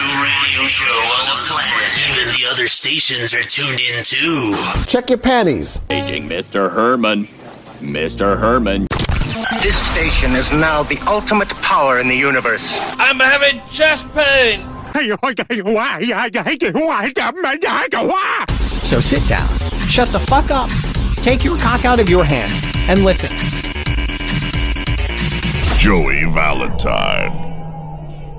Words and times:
to 0.00 0.06
radio 0.06 0.66
show 0.66 0.84
on 0.86 1.26
the 1.26 1.38
planet. 1.46 1.90
Even 2.08 2.40
the 2.40 2.46
other 2.50 2.66
stations 2.66 3.34
are 3.34 3.42
tuned 3.42 3.80
in 3.80 4.02
too. 4.02 4.56
Check 4.86 5.10
your 5.10 5.18
panties. 5.18 5.78
Paging 5.90 6.26
Mr. 6.26 6.72
Herman. 6.72 7.28
Mr. 7.80 8.38
Herman. 8.38 8.86
This 9.62 9.76
station 9.92 10.34
is 10.36 10.50
now 10.52 10.82
the 10.82 10.98
ultimate 11.06 11.50
power 11.60 12.00
in 12.00 12.08
the 12.08 12.16
universe. 12.16 12.62
I'm 12.98 13.20
having 13.20 13.60
chest 13.70 14.06
pain. 14.14 14.64
So 18.88 19.00
sit 19.00 19.26
down, 19.28 19.48
shut 19.86 20.08
the 20.08 20.18
fuck 20.18 20.50
up, 20.50 20.70
take 21.16 21.44
your 21.44 21.58
cock 21.58 21.84
out 21.84 22.00
of 22.00 22.08
your 22.08 22.24
hand, 22.24 22.52
and 22.88 23.04
listen. 23.04 23.30
Joey 25.78 26.24
Valentine. 26.32 27.49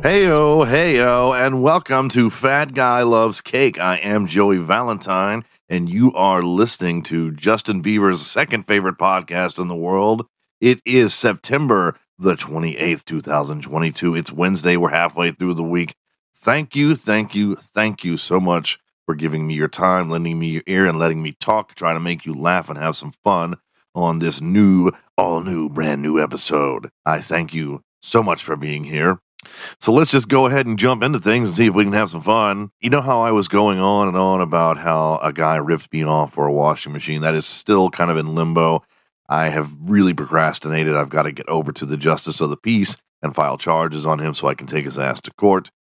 Heyo, 0.02 0.66
heyo, 0.66 1.40
and 1.40 1.62
welcome 1.62 2.10
to 2.10 2.32
Fat 2.32 2.74
Guy 2.74 3.04
Loves 3.04 3.40
Cake. 3.40 3.80
I 3.80 3.98
am 3.98 4.26
Joey 4.26 4.58
Valentine, 4.58 5.46
and 5.70 5.88
you 5.88 6.12
are 6.14 6.42
listening 6.42 7.04
to 7.04 7.30
Justin 7.30 7.84
Bieber's 7.84 8.26
second 8.26 8.64
favorite 8.64 8.98
podcast 8.98 9.60
in 9.62 9.68
the 9.68 9.76
world. 9.76 10.26
It 10.60 10.82
is 10.88 11.14
September 11.14 12.00
the 12.18 12.34
28th, 12.34 13.06
2022. 13.06 14.16
It's 14.16 14.32
Wednesday. 14.32 14.76
We're 14.76 14.90
halfway 14.90 15.30
through 15.30 15.54
the 15.54 15.62
week. 15.62 15.94
Thank 16.36 16.76
you, 16.76 16.96
thank 16.96 17.36
you, 17.36 17.56
thank 17.58 18.04
you 18.04 18.18
so 18.18 18.40
much 18.40 18.80
for 19.06 19.14
giving 19.14 19.46
me 19.46 19.54
your 19.54 19.68
time, 19.68 20.10
lending 20.10 20.40
me 20.40 20.50
your 20.50 20.64
ear, 20.66 20.88
and 20.88 20.98
letting 20.98 21.22
me 21.22 21.36
talk, 21.40 21.76
trying 21.76 21.96
to 21.96 22.00
make 22.00 22.26
you 22.26 22.34
laugh 22.34 22.70
and 22.70 22.80
have 22.80 22.96
some 22.96 23.14
fun 23.24 23.58
on 23.94 24.18
this 24.18 24.42
new, 24.42 24.90
all 25.16 25.42
new, 25.42 25.70
brand 25.70 26.02
new 26.02 26.20
episode. 26.20 26.90
I 27.06 27.22
thank 27.22 27.54
you 27.54 27.84
so 28.02 28.24
much 28.24 28.44
for 28.44 28.56
being 28.56 28.86
here. 28.86 29.20
So 29.80 29.92
let's 29.92 30.12
just 30.12 30.28
go 30.28 30.46
ahead 30.46 30.66
and 30.66 30.78
jump 30.78 31.04
into 31.04 31.20
things 31.20 31.48
and 31.48 31.56
see 31.56 31.68
if 31.68 31.74
we 31.74 31.84
can 31.84 31.94
have 31.94 32.10
some 32.10 32.22
fun. 32.22 32.72
You 32.80 32.90
know 32.90 33.02
how 33.02 33.22
I 33.22 33.32
was 33.32 33.48
going 33.48 33.80
on 33.80 34.08
and 34.08 34.18
on 34.18 34.42
about 34.42 34.78
how 34.78 35.20
a 35.22 35.34
guy 35.34 35.56
ripped 35.56 35.92
me 35.92 36.04
off 36.04 36.34
for 36.34 36.46
a 36.46 36.54
washing 36.54 36.94
machine? 36.94 37.22
That 37.22 37.36
is 37.36 37.46
still 37.46 37.90
kind 37.90 38.12
of 38.12 38.18
in 38.18 38.36
limbo. 38.36 38.84
I 39.28 39.50
have 39.50 39.72
really 39.80 40.14
procrastinated. 40.14 40.96
I've 40.96 41.10
got 41.10 41.24
to 41.24 41.32
get 41.32 41.50
over 41.50 41.72
to 41.72 41.86
the 41.86 41.98
justice 41.98 42.42
of 42.42 42.50
the 42.50 42.58
peace 42.58 42.98
and 43.22 43.36
file 43.36 43.58
charges 43.58 44.06
on 44.06 44.20
him 44.20 44.34
so 44.34 44.48
I 44.48 44.56
can 44.56 44.68
take 44.68 44.86
his 44.86 45.00
ass 45.00 45.22
to 45.22 45.34
court. 45.34 45.72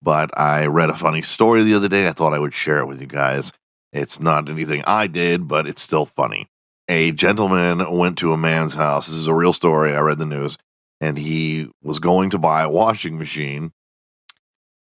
But 0.00 0.36
I 0.38 0.66
read 0.66 0.90
a 0.90 0.94
funny 0.94 1.22
story 1.22 1.62
the 1.62 1.74
other 1.74 1.88
day. 1.88 2.06
I 2.06 2.12
thought 2.12 2.34
I 2.34 2.38
would 2.38 2.54
share 2.54 2.78
it 2.78 2.86
with 2.86 3.00
you 3.00 3.06
guys. 3.06 3.52
It's 3.92 4.20
not 4.20 4.48
anything 4.48 4.82
I 4.86 5.06
did, 5.06 5.46
but 5.46 5.66
it's 5.66 5.82
still 5.82 6.06
funny. 6.06 6.48
A 6.88 7.12
gentleman 7.12 7.90
went 7.96 8.18
to 8.18 8.32
a 8.32 8.38
man's 8.38 8.74
house. 8.74 9.06
This 9.06 9.16
is 9.16 9.28
a 9.28 9.34
real 9.34 9.52
story. 9.52 9.94
I 9.94 10.00
read 10.00 10.18
the 10.18 10.26
news. 10.26 10.58
And 11.02 11.18
he 11.18 11.68
was 11.82 11.98
going 11.98 12.30
to 12.30 12.38
buy 12.38 12.62
a 12.62 12.70
washing 12.70 13.18
machine. 13.18 13.72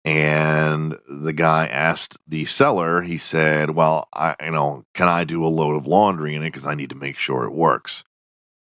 And 0.04 0.98
the 1.08 1.32
guy 1.32 1.66
asked 1.66 2.18
the 2.28 2.44
seller, 2.44 3.00
he 3.00 3.16
said, 3.16 3.70
Well, 3.70 4.06
I, 4.12 4.36
you 4.44 4.50
know, 4.50 4.84
can 4.92 5.08
I 5.08 5.24
do 5.24 5.44
a 5.44 5.48
load 5.48 5.76
of 5.76 5.86
laundry 5.86 6.34
in 6.34 6.42
it? 6.42 6.48
Because 6.48 6.66
I 6.66 6.74
need 6.74 6.90
to 6.90 6.94
make 6.94 7.16
sure 7.16 7.44
it 7.44 7.52
works. 7.52 8.04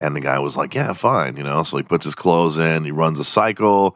And 0.01 0.15
the 0.15 0.21
guy 0.21 0.39
was 0.39 0.57
like, 0.57 0.73
Yeah, 0.73 0.93
fine. 0.93 1.37
You 1.37 1.43
know, 1.43 1.61
so 1.61 1.77
he 1.77 1.83
puts 1.83 2.03
his 2.03 2.15
clothes 2.15 2.57
in, 2.57 2.83
he 2.83 2.91
runs 2.91 3.19
a 3.19 3.23
cycle. 3.23 3.95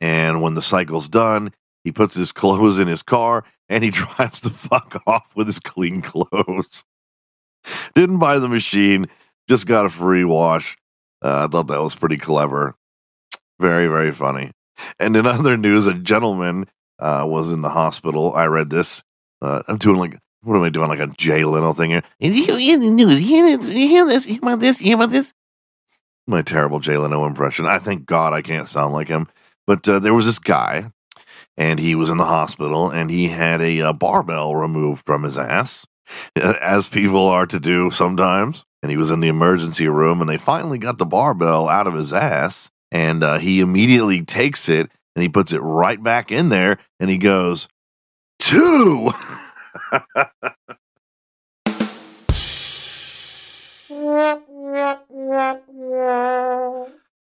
And 0.00 0.42
when 0.42 0.54
the 0.54 0.62
cycle's 0.62 1.08
done, 1.08 1.52
he 1.84 1.92
puts 1.92 2.16
his 2.16 2.32
clothes 2.42 2.80
in 2.80 2.88
his 2.88 3.02
car 3.02 3.44
and 3.68 3.84
he 3.84 3.90
drives 3.92 4.40
the 4.40 4.50
fuck 4.50 5.00
off 5.06 5.36
with 5.36 5.46
his 5.46 5.60
clean 5.60 6.02
clothes. 6.02 6.82
Didn't 7.94 8.18
buy 8.18 8.40
the 8.40 8.48
machine, 8.48 9.06
just 9.48 9.68
got 9.68 9.86
a 9.86 9.90
free 9.90 10.24
wash. 10.24 10.76
Uh, 11.22 11.44
I 11.44 11.46
thought 11.48 11.68
that 11.68 11.82
was 11.82 11.94
pretty 11.94 12.16
clever. 12.16 12.74
Very, 13.60 13.86
very 13.86 14.12
funny. 14.12 14.52
And 14.98 15.16
in 15.16 15.26
other 15.26 15.56
news, 15.56 15.86
a 15.86 15.94
gentleman 15.94 16.66
uh, 16.98 17.24
was 17.26 17.52
in 17.52 17.62
the 17.62 17.70
hospital. 17.70 18.34
I 18.34 18.46
read 18.46 18.70
this. 18.70 19.02
Uh, 19.40 19.62
I'm 19.68 19.78
doing 19.78 19.98
like, 19.98 20.18
what 20.42 20.56
am 20.56 20.62
I 20.62 20.68
doing? 20.68 20.88
Like 20.88 21.00
a 21.00 21.08
Jay 21.08 21.44
Leno 21.44 21.72
thing 21.72 21.90
here. 21.90 22.02
Is 22.20 22.36
you 22.36 22.56
hear 22.56 22.78
the 22.78 22.90
news? 22.90 23.20
You 23.20 23.26
hear, 23.26 23.56
this? 23.56 23.74
you 23.74 23.88
hear 23.88 24.04
about 24.04 24.60
this? 24.60 24.80
You 24.80 24.86
hear 24.86 24.96
about 24.96 25.10
this? 25.10 25.32
My 26.26 26.42
terrible 26.42 26.80
Jay 26.80 26.96
Leno 26.96 27.26
impression. 27.26 27.66
I 27.66 27.78
thank 27.78 28.06
God 28.06 28.32
I 28.32 28.42
can't 28.42 28.68
sound 28.68 28.92
like 28.92 29.08
him. 29.08 29.28
But 29.66 29.86
uh, 29.88 29.98
there 29.98 30.14
was 30.14 30.26
this 30.26 30.38
guy 30.38 30.90
and 31.56 31.78
he 31.78 31.94
was 31.94 32.08
in 32.08 32.16
the 32.16 32.24
hospital 32.24 32.90
and 32.90 33.10
he 33.10 33.28
had 33.28 33.60
a, 33.60 33.82
uh 33.82 33.92
barbell 33.92 34.54
removed 34.54 35.04
from 35.04 35.24
his 35.24 35.36
ass 35.36 35.84
as 36.36 36.88
people 36.88 37.28
are 37.28 37.46
to 37.46 37.60
do 37.60 37.90
sometimes 37.90 38.64
and 38.82 38.90
he 38.90 38.96
was 38.96 39.10
in 39.10 39.20
the 39.20 39.28
emergency 39.28 39.88
room 39.88 40.20
and 40.20 40.30
they 40.30 40.38
finally 40.38 40.78
got 40.78 40.96
the 40.96 41.04
barbell 41.04 41.68
out 41.68 41.86
of 41.86 41.94
his 41.94 42.12
ass 42.12 42.70
and 42.90 43.22
uh, 43.22 43.38
he 43.38 43.60
immediately 43.60 44.22
takes 44.22 44.68
it 44.68 44.90
and 45.14 45.22
he 45.22 45.28
puts 45.28 45.52
it 45.52 45.60
right 45.60 46.02
back 46.02 46.30
in 46.30 46.48
there 46.48 46.78
and 47.00 47.10
he 47.10 47.18
goes 47.18 47.68
two 48.38 49.12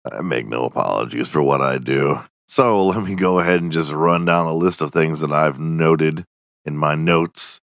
I 0.05 0.21
make 0.23 0.47
no 0.47 0.65
apologies 0.65 1.29
for 1.29 1.43
what 1.43 1.61
I 1.61 1.79
do. 1.79 2.21
So 2.49 2.85
let 2.87 3.03
me 3.03 3.15
go 3.15 3.39
ahead 3.39 3.63
and 3.63 3.73
just 3.73 3.93
run 3.93 4.25
down 4.25 4.47
the 4.47 4.55
list 4.55 4.81
of 4.81 4.91
things 4.91 5.21
that 5.21 5.33
I've 5.33 5.59
noted 5.59 6.25
in 6.65 6.77
my 6.77 6.95
notes 6.95 7.61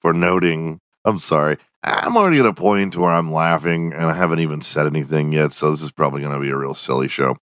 for 0.00 0.12
noting. 0.12 0.80
I'm 1.04 1.18
sorry. 1.18 1.56
I'm 1.82 2.16
already 2.16 2.40
at 2.40 2.46
a 2.46 2.52
point 2.52 2.96
where 2.96 3.10
I'm 3.10 3.32
laughing 3.32 3.92
and 3.92 4.06
I 4.06 4.14
haven't 4.14 4.40
even 4.40 4.60
said 4.60 4.86
anything 4.86 5.32
yet. 5.32 5.52
So 5.52 5.70
this 5.70 5.82
is 5.82 5.92
probably 5.92 6.22
going 6.22 6.34
to 6.34 6.40
be 6.40 6.50
a 6.50 6.56
real 6.56 6.74
silly 6.74 7.08
show. 7.08 7.36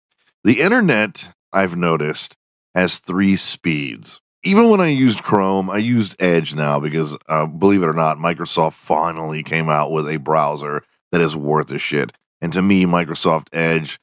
The 0.43 0.61
internet, 0.61 1.29
I've 1.53 1.75
noticed, 1.77 2.35
has 2.73 2.99
three 2.99 3.35
speeds. 3.35 4.21
Even 4.43 4.69
when 4.69 4.81
I 4.81 4.87
used 4.87 5.23
Chrome, 5.23 5.69
I 5.69 5.77
used 5.77 6.21
Edge 6.21 6.53
now 6.53 6.79
because, 6.79 7.17
uh, 7.27 7.47
believe 7.47 7.81
it 7.81 7.89
or 7.89 7.93
not, 7.93 8.17
Microsoft 8.17 8.73
finally 8.73 9.41
came 9.41 9.69
out 9.69 9.89
with 9.91 10.07
a 10.07 10.17
browser 10.17 10.83
that 11.11 11.21
is 11.21 11.35
worth 11.35 11.71
a 11.71 11.79
shit. 11.79 12.11
And 12.41 12.53
to 12.53 12.61
me, 12.61 12.85
Microsoft 12.85 13.47
Edge 13.53 13.99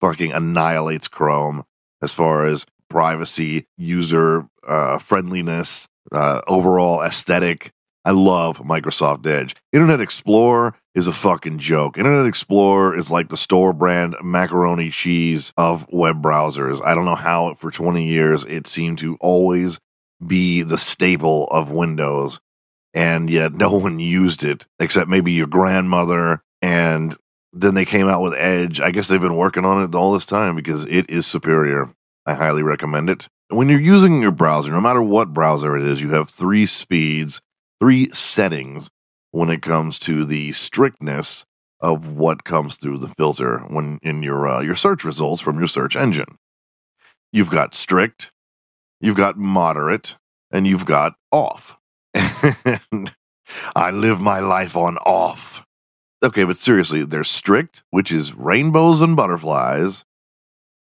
fucking 0.00 0.32
annihilates 0.32 1.08
Chrome 1.08 1.64
as 2.02 2.12
far 2.12 2.44
as 2.44 2.66
privacy, 2.90 3.66
user 3.78 4.48
uh, 4.66 4.98
friendliness, 4.98 5.88
uh, 6.12 6.42
overall 6.46 7.02
aesthetic. 7.02 7.72
I 8.06 8.12
love 8.12 8.58
Microsoft 8.60 9.26
Edge. 9.26 9.56
Internet 9.72 10.00
Explorer 10.00 10.76
is 10.94 11.08
a 11.08 11.12
fucking 11.12 11.58
joke. 11.58 11.98
Internet 11.98 12.26
Explorer 12.26 12.96
is 12.96 13.10
like 13.10 13.30
the 13.30 13.36
store 13.36 13.72
brand 13.72 14.14
macaroni 14.22 14.90
cheese 14.90 15.52
of 15.56 15.84
web 15.90 16.22
browsers. 16.22 16.80
I 16.86 16.94
don't 16.94 17.04
know 17.04 17.16
how 17.16 17.54
for 17.54 17.72
20 17.72 18.06
years 18.06 18.44
it 18.44 18.68
seemed 18.68 18.98
to 18.98 19.16
always 19.16 19.80
be 20.24 20.62
the 20.62 20.78
staple 20.78 21.48
of 21.50 21.72
Windows, 21.72 22.38
and 22.94 23.28
yet 23.28 23.54
no 23.54 23.72
one 23.76 23.98
used 23.98 24.44
it 24.44 24.68
except 24.78 25.10
maybe 25.10 25.32
your 25.32 25.48
grandmother. 25.48 26.42
And 26.62 27.16
then 27.52 27.74
they 27.74 27.84
came 27.84 28.06
out 28.06 28.22
with 28.22 28.34
Edge. 28.34 28.80
I 28.80 28.92
guess 28.92 29.08
they've 29.08 29.20
been 29.20 29.34
working 29.34 29.64
on 29.64 29.82
it 29.82 29.96
all 29.96 30.12
this 30.12 30.26
time 30.26 30.54
because 30.54 30.86
it 30.86 31.10
is 31.10 31.26
superior. 31.26 31.92
I 32.24 32.34
highly 32.34 32.62
recommend 32.62 33.10
it. 33.10 33.28
When 33.48 33.68
you're 33.68 33.80
using 33.80 34.22
your 34.22 34.30
browser, 34.30 34.70
no 34.70 34.80
matter 34.80 35.02
what 35.02 35.34
browser 35.34 35.76
it 35.76 35.82
is, 35.82 36.00
you 36.00 36.10
have 36.10 36.30
three 36.30 36.66
speeds, 36.66 37.40
three 37.80 38.08
settings 38.12 38.90
when 39.30 39.50
it 39.50 39.62
comes 39.62 39.98
to 40.00 40.24
the 40.24 40.52
strictness 40.52 41.44
of 41.80 42.12
what 42.12 42.44
comes 42.44 42.76
through 42.76 42.98
the 42.98 43.08
filter 43.08 43.58
when 43.68 43.98
in 44.02 44.22
your 44.22 44.48
uh, 44.48 44.60
your 44.60 44.74
search 44.74 45.04
results 45.04 45.42
from 45.42 45.58
your 45.58 45.68
search 45.68 45.96
engine. 45.96 46.38
You've 47.32 47.50
got 47.50 47.74
strict, 47.74 48.30
you've 49.00 49.16
got 49.16 49.36
moderate, 49.36 50.16
and 50.50 50.66
you've 50.66 50.86
got 50.86 51.14
off. 51.30 51.76
and 52.14 53.14
I 53.74 53.90
live 53.90 54.20
my 54.20 54.40
life 54.40 54.76
on 54.76 54.96
off. 54.98 55.64
Okay, 56.22 56.44
but 56.44 56.56
seriously, 56.56 57.04
there's 57.04 57.30
strict, 57.30 57.82
which 57.90 58.10
is 58.10 58.34
rainbows 58.34 59.02
and 59.02 59.14
butterflies, 59.14 60.04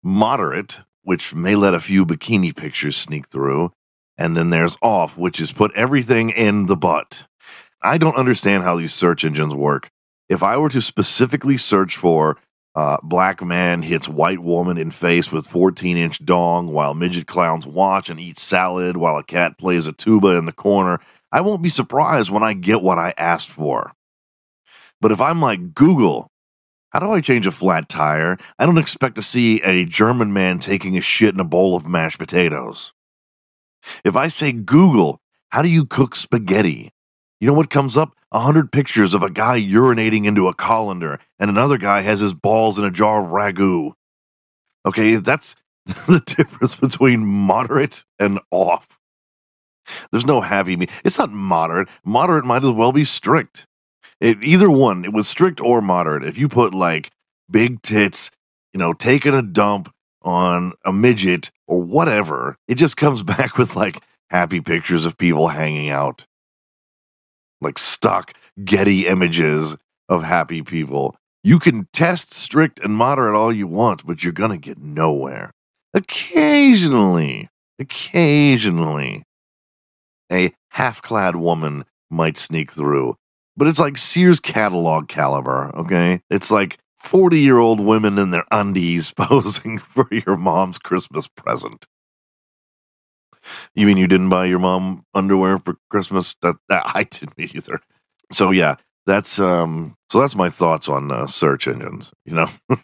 moderate, 0.03 0.79
which 1.01 1.33
may 1.33 1.55
let 1.55 1.73
a 1.73 1.79
few 1.79 2.05
bikini 2.05 2.55
pictures 2.55 2.95
sneak 2.95 3.27
through, 3.29 3.71
and 4.17 4.35
then 4.37 4.49
there's 4.49 4.77
off, 4.81 5.17
which 5.17 5.39
is 5.39 5.51
put 5.51 5.73
everything 5.73 6.29
in 6.29 6.67
the 6.67 6.75
butt. 6.75 7.25
I 7.81 7.97
don't 7.97 8.15
understand 8.15 8.63
how 8.63 8.77
these 8.77 8.93
search 8.93 9.25
engines 9.25 9.53
work. 9.53 9.89
If 10.29 10.41
I 10.41 10.57
were 10.57 10.69
to 10.69 10.81
specifically 10.81 11.57
search 11.57 11.97
for 11.97 12.37
uh, 12.75 12.97
black 13.03 13.43
man 13.43 13.83
hits 13.83 14.09
white 14.09 14.39
woman 14.39 14.77
in 14.77 14.89
face 14.89 15.31
with 15.31 15.45
14 15.45 15.95
inch 15.95 16.25
dong 16.25 16.67
while 16.67 16.95
midget 16.95 17.27
clowns 17.27 17.67
watch 17.67 18.09
and 18.09 18.19
eat 18.19 18.37
salad 18.37 18.97
while 18.97 19.17
a 19.17 19.23
cat 19.23 19.57
plays 19.59 19.85
a 19.85 19.93
tuba 19.93 20.29
in 20.37 20.45
the 20.45 20.51
corner, 20.51 20.99
I 21.31 21.41
won't 21.41 21.61
be 21.61 21.69
surprised 21.69 22.31
when 22.31 22.43
I 22.43 22.53
get 22.53 22.81
what 22.81 22.97
I 22.97 23.13
asked 23.17 23.49
for. 23.49 23.91
But 25.01 25.11
if 25.11 25.19
I'm 25.19 25.41
like 25.41 25.73
Google, 25.73 26.27
how 26.89 26.99
do 26.99 27.11
I 27.11 27.21
change 27.21 27.45
a 27.45 27.51
flat 27.51 27.89
tire? 27.89 28.37
I 28.57 28.65
don't 28.65 28.77
expect 28.77 29.15
to 29.15 29.21
see 29.21 29.61
a 29.61 29.85
German 29.85 30.31
man 30.31 30.59
taking 30.59 30.97
a 30.97 31.01
shit 31.01 31.33
in 31.33 31.39
a 31.39 31.43
bowl 31.45 31.75
of 31.75 31.87
mashed 31.87 32.19
potatoes. 32.19 32.93
If 34.03 34.15
I 34.15 34.27
say 34.27 34.51
Google, 34.51 35.19
how 35.49 35.61
do 35.61 35.69
you 35.69 35.85
cook 35.85 36.15
spaghetti? 36.15 36.91
You 37.39 37.47
know 37.47 37.53
what 37.53 37.69
comes 37.69 37.97
up? 37.97 38.15
A 38.31 38.39
hundred 38.39 38.71
pictures 38.71 39.13
of 39.13 39.21
a 39.21 39.29
guy 39.29 39.59
urinating 39.59 40.25
into 40.25 40.47
a 40.47 40.53
colander, 40.53 41.19
and 41.39 41.49
another 41.49 41.77
guy 41.77 42.01
has 42.01 42.19
his 42.19 42.33
balls 42.33 42.79
in 42.79 42.85
a 42.85 42.91
jar 42.91 43.23
of 43.23 43.31
ragu. 43.31 43.93
Okay, 44.85 45.15
that's 45.17 45.55
the 45.85 46.21
difference 46.25 46.75
between 46.75 47.25
moderate 47.25 48.03
and 48.19 48.39
off. 48.51 48.99
There's 50.11 50.25
no 50.25 50.41
happy 50.41 50.75
me. 50.75 50.87
It's 51.03 51.19
not 51.19 51.31
moderate. 51.31 51.89
Moderate 52.05 52.45
might 52.45 52.63
as 52.63 52.71
well 52.71 52.91
be 52.91 53.03
strict. 53.03 53.67
It, 54.19 54.41
either 54.41 54.69
one, 54.69 55.03
it 55.03 55.11
was 55.11 55.27
strict 55.27 55.59
or 55.59 55.81
moderate. 55.81 56.23
If 56.23 56.37
you 56.37 56.47
put 56.47 56.73
like 56.73 57.11
big 57.51 57.81
tits, 57.81 58.31
you 58.73 58.79
know, 58.79 58.93
taking 58.93 59.33
a 59.33 59.41
dump 59.41 59.93
on 60.23 60.73
a 60.85 60.93
midget 60.93 61.51
or 61.67 61.81
whatever, 61.81 62.55
it 62.67 62.75
just 62.75 62.97
comes 62.97 63.23
back 63.23 63.57
with 63.57 63.75
like 63.75 64.01
happy 64.29 64.61
pictures 64.61 65.05
of 65.05 65.17
people 65.17 65.47
hanging 65.47 65.89
out. 65.89 66.25
Like 67.61 67.77
stock 67.79 68.33
Getty 68.63 69.07
images 69.07 69.75
of 70.07 70.23
happy 70.23 70.61
people. 70.61 71.15
You 71.43 71.57
can 71.57 71.87
test 71.91 72.33
strict 72.33 72.79
and 72.79 72.95
moderate 72.95 73.35
all 73.35 73.51
you 73.51 73.65
want, 73.65 74.05
but 74.05 74.23
you're 74.23 74.31
going 74.31 74.51
to 74.51 74.57
get 74.57 74.77
nowhere. 74.77 75.51
Occasionally, 75.93 77.49
occasionally, 77.79 79.23
a 80.31 80.53
half 80.69 81.01
clad 81.01 81.35
woman 81.35 81.85
might 82.11 82.37
sneak 82.37 82.71
through, 82.71 83.15
but 83.57 83.67
it's 83.67 83.79
like 83.79 83.97
Sears 83.97 84.39
catalog 84.39 85.07
caliber, 85.07 85.75
okay? 85.77 86.21
It's 86.29 86.51
like 86.51 86.77
40 87.03 87.39
year 87.39 87.59
old 87.59 87.79
women 87.79 88.17
in 88.17 88.31
their 88.31 88.45
undies 88.49 89.13
posing 89.17 89.77
for 89.77 90.07
your 90.09 90.37
mom's 90.37 90.79
Christmas 90.79 91.27
present. 91.27 91.85
You 93.75 93.85
mean 93.85 93.97
you 93.97 94.07
didn't 94.07 94.29
buy 94.29 94.45
your 94.45 94.59
mom 94.59 95.05
underwear 95.13 95.59
for 95.59 95.75
Christmas? 95.89 96.35
That, 96.41 96.55
that 96.69 96.83
I 96.95 97.03
didn't 97.03 97.37
either. 97.37 97.81
So 98.31 98.51
yeah, 98.51 98.75
that's 99.05 99.37
um 99.37 99.95
so 100.09 100.21
that's 100.21 100.35
my 100.35 100.49
thoughts 100.49 100.87
on 100.87 101.11
uh, 101.11 101.27
search 101.27 101.67
engines, 101.67 102.13
you 102.23 102.33
know. 102.33 102.47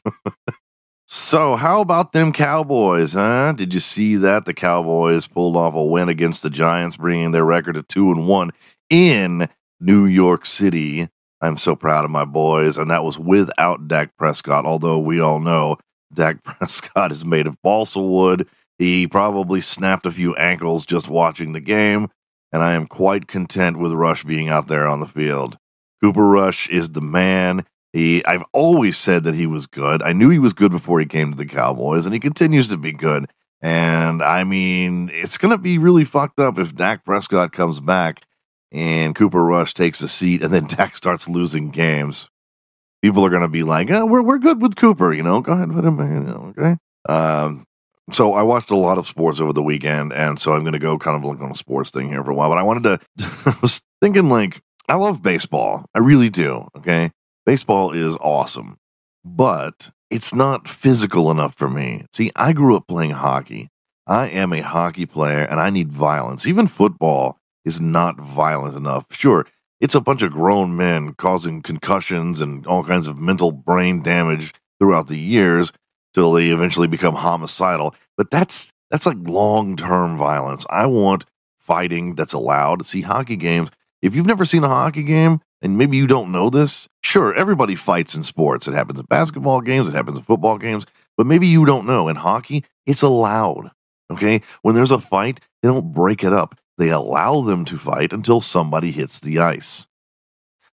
so, 1.08 1.56
how 1.56 1.80
about 1.80 2.12
them 2.12 2.34
Cowboys, 2.34 3.14
huh? 3.14 3.54
Did 3.54 3.74
you 3.74 3.80
see 3.80 4.16
that 4.16 4.46
the 4.46 4.54
Cowboys 4.54 5.28
pulled 5.28 5.56
off 5.56 5.76
a 5.76 5.84
win 5.84 6.10
against 6.10 6.44
the 6.44 6.50
Giants 6.50 6.98
bringing 6.98 7.32
their 7.32 7.46
record 7.46 7.74
to 7.74 7.84
2 7.84 8.12
and 8.12 8.28
1 8.28 8.52
in 8.90 9.48
New 9.80 10.06
York 10.06 10.46
City? 10.48 11.10
I'm 11.42 11.58
so 11.58 11.76
proud 11.76 12.06
of 12.06 12.12
my 12.12 12.26
boys 12.26 12.78
and 12.78 12.92
that 12.92 13.04
was 13.04 13.18
without 13.18 13.88
Dak 13.88 14.16
Prescott, 14.18 14.66
although 14.66 15.00
we 15.00 15.20
all 15.20 15.40
know 15.40 15.78
Dak 16.14 16.44
Prescott 16.44 17.12
is 17.12 17.26
made 17.26 17.48
of 17.48 17.62
balsa 17.62 18.02
wood. 18.02 18.48
He 18.78 19.08
probably 19.08 19.62
snapped 19.62 20.06
a 20.06 20.12
few 20.12 20.36
ankles 20.36 20.86
just 20.86 21.10
watching 21.10 21.52
the 21.52 21.60
game, 21.60 22.08
and 22.54 22.64
I 22.64 22.74
am 22.74 22.88
quite 22.88 23.28
content 23.28 23.78
with 23.78 23.92
Rush 23.92 24.24
being 24.24 24.48
out 24.48 24.68
there 24.68 24.88
on 24.88 25.02
the 25.02 25.06
field. 25.06 25.58
Cooper 26.02 26.26
Rush 26.26 26.70
is 26.70 26.92
the 26.92 27.02
man. 27.02 27.66
He, 27.92 28.24
I've 28.26 28.46
always 28.54 28.98
said 28.98 29.26
that 29.26 29.36
he 29.36 29.48
was 29.48 29.66
good. 29.66 30.02
I 30.02 30.14
knew 30.14 30.30
he 30.30 30.40
was 30.40 30.54
good 30.54 30.72
before 30.72 31.00
he 31.00 31.06
came 31.06 31.32
to 31.32 31.38
the 31.38 31.46
Cowboys, 31.46 32.06
and 32.06 32.14
he 32.14 32.22
continues 32.22 32.70
to 32.70 32.78
be 32.78 32.94
good. 32.94 33.30
And 33.62 34.24
I 34.24 34.46
mean, 34.46 35.12
it's 35.14 35.38
going 35.38 35.52
to 35.52 35.58
be 35.58 35.78
really 35.78 36.06
fucked 36.06 36.40
up 36.40 36.58
if 36.58 36.76
Dak 36.76 37.04
Prescott 37.04 37.52
comes 37.52 37.82
back 37.82 38.22
and 38.72 39.16
Cooper 39.16 39.44
Rush 39.44 39.74
takes 39.74 40.02
a 40.02 40.08
seat, 40.08 40.44
and 40.44 40.54
then 40.54 40.66
Dak 40.68 40.96
starts 40.96 41.28
losing 41.28 41.70
games. 41.70 42.30
People 43.02 43.26
are 43.26 43.30
going 43.30 43.42
to 43.42 43.48
be 43.48 43.64
like, 43.64 43.90
oh, 43.90 44.06
"We're 44.06 44.22
we're 44.22 44.40
good 44.40 44.62
with 44.62 44.76
Cooper," 44.76 45.14
you 45.14 45.24
know. 45.24 45.42
Go 45.42 45.54
ahead, 45.54 45.72
put 45.72 45.86
him 45.86 46.00
in, 46.00 46.30
okay. 46.30 46.78
Um, 47.08 47.66
so 48.12 48.34
I 48.34 48.42
watched 48.42 48.72
a 48.72 48.76
lot 48.76 48.98
of 48.98 49.08
sports 49.08 49.40
over 49.40 49.54
the 49.54 49.64
weekend, 49.64 50.12
and 50.14 50.40
so 50.40 50.54
I'm 50.54 50.62
going 50.62 50.74
to 50.74 50.80
go 50.80 50.98
kind 50.98 51.16
of 51.16 51.24
like 51.24 51.40
on 51.40 51.52
a 51.52 51.56
sports 51.56 51.92
thing 51.92 52.10
here 52.10 52.24
for 52.24 52.32
a 52.32 52.36
while. 52.36 52.50
But 52.50 52.58
I 52.58 52.64
wanted 52.64 52.84
to, 52.84 53.00
I 53.46 53.58
was 53.62 53.82
thinking 54.02 54.30
like 54.30 54.62
I 54.90 54.96
love 54.96 55.22
baseball. 55.22 55.86
I 55.94 56.00
really 56.00 56.30
do. 56.30 56.68
Okay. 56.76 57.12
Baseball 57.46 57.92
is 57.92 58.16
awesome, 58.18 58.78
but 59.24 59.92
it's 60.10 60.34
not 60.34 60.68
physical 60.68 61.32
enough 61.32 61.56
for 61.56 61.70
me. 61.70 62.06
See, 62.14 62.32
I 62.36 62.54
grew 62.54 62.76
up 62.76 62.88
playing 62.88 63.12
hockey. 63.12 63.70
I 64.08 64.28
am 64.28 64.52
a 64.54 64.62
hockey 64.62 65.06
player 65.06 65.42
and 65.42 65.60
I 65.60 65.70
need 65.70 65.92
violence. 65.92 66.48
Even 66.48 66.68
football 66.68 67.38
is 67.70 67.80
not 67.80 68.20
violent 68.20 68.76
enough. 68.76 69.06
Sure, 69.12 69.46
it's 69.80 69.96
a 69.96 70.02
bunch 70.02 70.24
of 70.24 70.32
grown 70.32 70.76
men 70.76 71.14
causing 71.14 71.62
concussions 71.62 72.42
and 72.42 72.66
all 72.66 72.84
kinds 72.84 73.08
of 73.08 73.20
mental 73.20 73.52
brain 73.52 74.02
damage 74.02 74.54
throughout 74.80 75.08
the 75.08 75.20
years 75.20 75.72
till 76.14 76.34
they 76.34 76.50
eventually 76.50 76.88
become 76.88 77.14
homicidal. 77.14 77.96
But 78.18 78.32
that's 78.32 78.74
that's 78.90 79.06
like 79.06 79.18
long-term 79.20 80.18
violence. 80.18 80.66
I 80.70 80.88
want 80.88 81.26
fighting 81.60 82.16
that's 82.16 82.34
allowed. 82.34 82.86
See, 82.88 83.02
hockey 83.02 83.36
games, 83.36 83.70
if 84.02 84.16
you've 84.16 84.26
never 84.26 84.46
seen 84.46 84.64
a 84.64 84.68
hockey 84.68 85.04
game 85.04 85.42
and 85.62 85.78
maybe 85.78 85.96
you 85.96 86.08
don't 86.08 86.32
know 86.32 86.50
this, 86.50 86.90
sure, 87.04 87.36
everybody 87.36 87.76
fights 87.76 88.16
in 88.16 88.24
sports. 88.24 88.68
It 88.68 88.74
happens 88.74 89.00
in 89.00 89.06
basketball 89.06 89.62
games, 89.62 89.88
it 89.88 89.94
happens 89.94 90.18
in 90.18 90.24
football 90.24 90.58
games, 90.58 90.88
but 91.16 91.28
maybe 91.28 91.46
you 91.46 91.66
don't 91.66 91.86
know. 91.86 92.08
In 92.08 92.16
hockey, 92.16 92.66
it's 92.88 93.04
allowed. 93.04 93.70
Okay? 94.12 94.42
When 94.64 94.74
there's 94.74 94.92
a 94.92 95.00
fight, 95.00 95.40
they 95.62 95.70
don't 95.70 95.94
break 95.94 96.24
it 96.24 96.34
up. 96.34 96.59
They 96.80 96.90
allow 96.90 97.42
them 97.42 97.66
to 97.66 97.78
fight 97.78 98.14
until 98.14 98.42
somebody 98.42 98.92
hits 98.92 99.20
the 99.20 99.40
ice. 99.40 99.86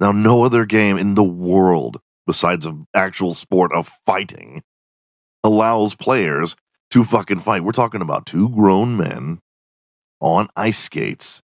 Now, 0.00 0.12
no 0.12 0.44
other 0.44 0.64
game 0.64 0.96
in 0.96 1.14
the 1.14 1.22
world, 1.22 2.00
besides 2.26 2.66
an 2.66 2.86
actual 2.94 3.34
sport 3.34 3.70
of 3.72 3.92
fighting, 4.06 4.62
allows 5.44 5.94
players 5.94 6.56
to 6.90 7.04
fucking 7.04 7.40
fight. 7.40 7.62
We're 7.64 7.72
talking 7.72 8.00
about 8.00 8.26
two 8.26 8.48
grown 8.48 8.96
men 8.96 9.40
on 10.20 10.48
ice 10.56 10.78
skates 10.78 11.42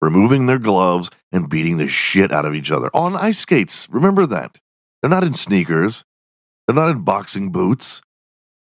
removing 0.00 0.46
their 0.46 0.58
gloves 0.58 1.10
and 1.32 1.48
beating 1.48 1.76
the 1.76 1.88
shit 1.88 2.32
out 2.32 2.46
of 2.46 2.54
each 2.54 2.70
other 2.70 2.90
on 2.94 3.16
ice 3.16 3.40
skates. 3.40 3.88
Remember 3.90 4.26
that. 4.26 4.60
They're 5.02 5.10
not 5.10 5.24
in 5.24 5.32
sneakers. 5.32 6.04
They're 6.66 6.76
not 6.76 6.90
in 6.90 7.02
boxing 7.02 7.50
boots. 7.50 8.02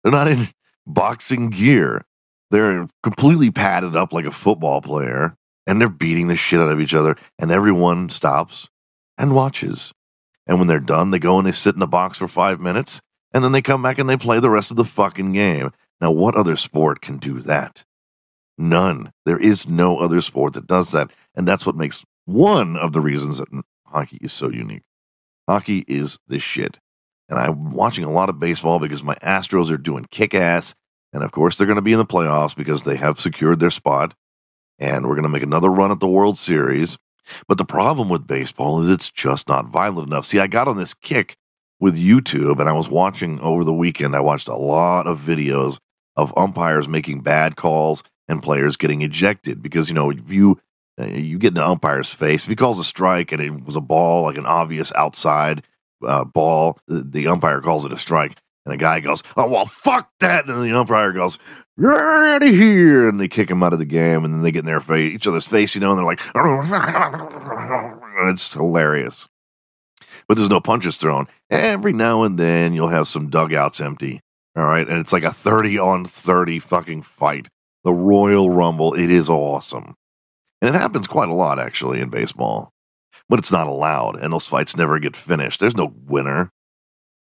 They're 0.02 0.12
not 0.12 0.28
in 0.28 0.48
boxing 0.86 1.50
gear. 1.50 2.04
They're 2.50 2.88
completely 3.02 3.50
padded 3.50 3.96
up 3.96 4.12
like 4.12 4.24
a 4.24 4.30
football 4.30 4.80
player 4.80 5.36
and 5.66 5.80
they're 5.80 5.88
beating 5.88 6.28
the 6.28 6.36
shit 6.36 6.60
out 6.60 6.70
of 6.70 6.80
each 6.80 6.94
other. 6.94 7.16
And 7.38 7.50
everyone 7.50 8.08
stops 8.08 8.68
and 9.18 9.34
watches. 9.34 9.92
And 10.46 10.58
when 10.58 10.68
they're 10.68 10.80
done, 10.80 11.10
they 11.10 11.18
go 11.18 11.38
and 11.38 11.46
they 11.46 11.52
sit 11.52 11.74
in 11.74 11.80
the 11.80 11.86
box 11.86 12.18
for 12.18 12.28
five 12.28 12.60
minutes 12.60 13.00
and 13.32 13.42
then 13.42 13.52
they 13.52 13.62
come 13.62 13.82
back 13.82 13.98
and 13.98 14.08
they 14.08 14.16
play 14.16 14.38
the 14.40 14.50
rest 14.50 14.70
of 14.70 14.76
the 14.76 14.84
fucking 14.84 15.32
game. 15.32 15.72
Now, 16.00 16.10
what 16.10 16.36
other 16.36 16.56
sport 16.56 17.00
can 17.00 17.18
do 17.18 17.40
that? 17.40 17.84
None. 18.58 19.12
There 19.24 19.38
is 19.38 19.68
no 19.68 19.98
other 19.98 20.20
sport 20.20 20.54
that 20.54 20.66
does 20.66 20.92
that. 20.92 21.10
And 21.34 21.46
that's 21.46 21.66
what 21.66 21.76
makes 21.76 22.04
one 22.24 22.76
of 22.76 22.92
the 22.92 23.00
reasons 23.00 23.38
that 23.38 23.48
hockey 23.86 24.18
is 24.20 24.32
so 24.32 24.50
unique. 24.50 24.84
Hockey 25.48 25.84
is 25.86 26.18
this 26.28 26.42
shit. 26.42 26.78
And 27.28 27.38
I'm 27.38 27.72
watching 27.72 28.04
a 28.04 28.12
lot 28.12 28.28
of 28.28 28.38
baseball 28.38 28.78
because 28.78 29.02
my 29.02 29.16
Astros 29.16 29.70
are 29.70 29.78
doing 29.78 30.06
kick 30.10 30.34
ass. 30.34 30.74
And 31.12 31.22
of 31.22 31.32
course, 31.32 31.56
they're 31.56 31.66
going 31.66 31.76
to 31.76 31.82
be 31.82 31.92
in 31.92 31.98
the 31.98 32.06
playoffs 32.06 32.56
because 32.56 32.82
they 32.82 32.96
have 32.96 33.20
secured 33.20 33.60
their 33.60 33.70
spot. 33.70 34.14
And 34.78 35.06
we're 35.06 35.14
going 35.14 35.22
to 35.22 35.30
make 35.30 35.42
another 35.42 35.70
run 35.70 35.90
at 35.90 36.00
the 36.00 36.08
World 36.08 36.36
Series. 36.36 36.98
But 37.48 37.58
the 37.58 37.64
problem 37.64 38.08
with 38.08 38.26
baseball 38.26 38.82
is 38.82 38.90
it's 38.90 39.10
just 39.10 39.48
not 39.48 39.66
violent 39.66 40.08
enough. 40.08 40.26
See, 40.26 40.38
I 40.38 40.46
got 40.46 40.68
on 40.68 40.76
this 40.76 40.94
kick 40.94 41.36
with 41.80 41.96
YouTube 41.96 42.60
and 42.60 42.68
I 42.68 42.72
was 42.72 42.88
watching 42.88 43.40
over 43.40 43.64
the 43.64 43.72
weekend. 43.72 44.14
I 44.14 44.20
watched 44.20 44.48
a 44.48 44.56
lot 44.56 45.06
of 45.06 45.20
videos 45.20 45.78
of 46.16 46.32
umpires 46.36 46.88
making 46.88 47.20
bad 47.20 47.56
calls 47.56 48.02
and 48.28 48.42
players 48.42 48.76
getting 48.76 49.02
ejected 49.02 49.62
because 49.62 49.88
you 49.88 49.94
know 49.94 50.10
if 50.10 50.32
you 50.32 50.60
uh, 50.98 51.06
you 51.06 51.38
get 51.38 51.48
in 51.48 51.54
the 51.54 51.66
umpire's 51.66 52.12
face 52.12 52.44
if 52.44 52.48
he 52.48 52.56
calls 52.56 52.78
a 52.78 52.84
strike 52.84 53.32
and 53.32 53.42
it 53.42 53.64
was 53.64 53.76
a 53.76 53.80
ball 53.80 54.24
like 54.24 54.38
an 54.38 54.46
obvious 54.46 54.92
outside 54.94 55.62
uh, 56.06 56.24
ball 56.24 56.78
the, 56.88 57.02
the, 57.02 57.26
umpire 57.26 57.60
calls 57.60 57.84
it 57.84 57.92
a 57.92 57.98
strike 57.98 58.36
and 58.66 58.74
a 58.74 58.76
guy 58.76 59.00
goes 59.00 59.22
oh 59.38 59.48
well 59.48 59.64
fuck 59.64 60.10
that 60.20 60.46
and 60.46 60.62
the 60.62 60.78
umpire 60.78 61.12
goes 61.12 61.38
you're 61.78 61.96
out 61.96 62.42
of 62.42 62.48
here 62.48 63.08
and 63.08 63.18
they 63.18 63.28
kick 63.28 63.50
him 63.50 63.62
out 63.62 63.72
of 63.72 63.78
the 63.78 63.86
game 63.86 64.24
and 64.24 64.34
then 64.34 64.42
they 64.42 64.50
get 64.50 64.60
in 64.60 64.66
their 64.66 64.80
face 64.80 65.14
each 65.14 65.26
other's 65.26 65.46
face 65.46 65.74
you 65.74 65.80
know 65.80 65.92
and 65.92 65.98
they're 65.98 66.04
like 66.04 66.20
and 66.34 68.28
it's 68.28 68.52
hilarious 68.52 69.26
but 70.28 70.36
there's 70.36 70.50
no 70.50 70.60
punches 70.60 70.98
thrown 70.98 71.26
every 71.48 71.94
now 71.94 72.22
and 72.22 72.38
then 72.38 72.74
you'll 72.74 72.88
have 72.88 73.08
some 73.08 73.30
dugouts 73.30 73.80
empty 73.80 74.20
all 74.54 74.64
right 74.64 74.88
and 74.88 74.98
it's 74.98 75.12
like 75.14 75.24
a 75.24 75.32
30 75.32 75.78
on 75.78 76.04
30 76.04 76.58
fucking 76.58 77.00
fight 77.00 77.48
the 77.86 77.92
Royal 77.92 78.50
Rumble. 78.50 78.94
It 78.94 79.12
is 79.12 79.30
awesome. 79.30 79.94
And 80.60 80.74
it 80.74 80.78
happens 80.78 81.06
quite 81.06 81.28
a 81.28 81.34
lot, 81.34 81.60
actually, 81.60 82.00
in 82.00 82.10
baseball. 82.10 82.72
But 83.28 83.38
it's 83.38 83.52
not 83.52 83.68
allowed, 83.68 84.16
and 84.16 84.32
those 84.32 84.48
fights 84.48 84.76
never 84.76 84.98
get 84.98 85.14
finished. 85.14 85.60
There's 85.60 85.76
no 85.76 85.94
winner. 86.04 86.50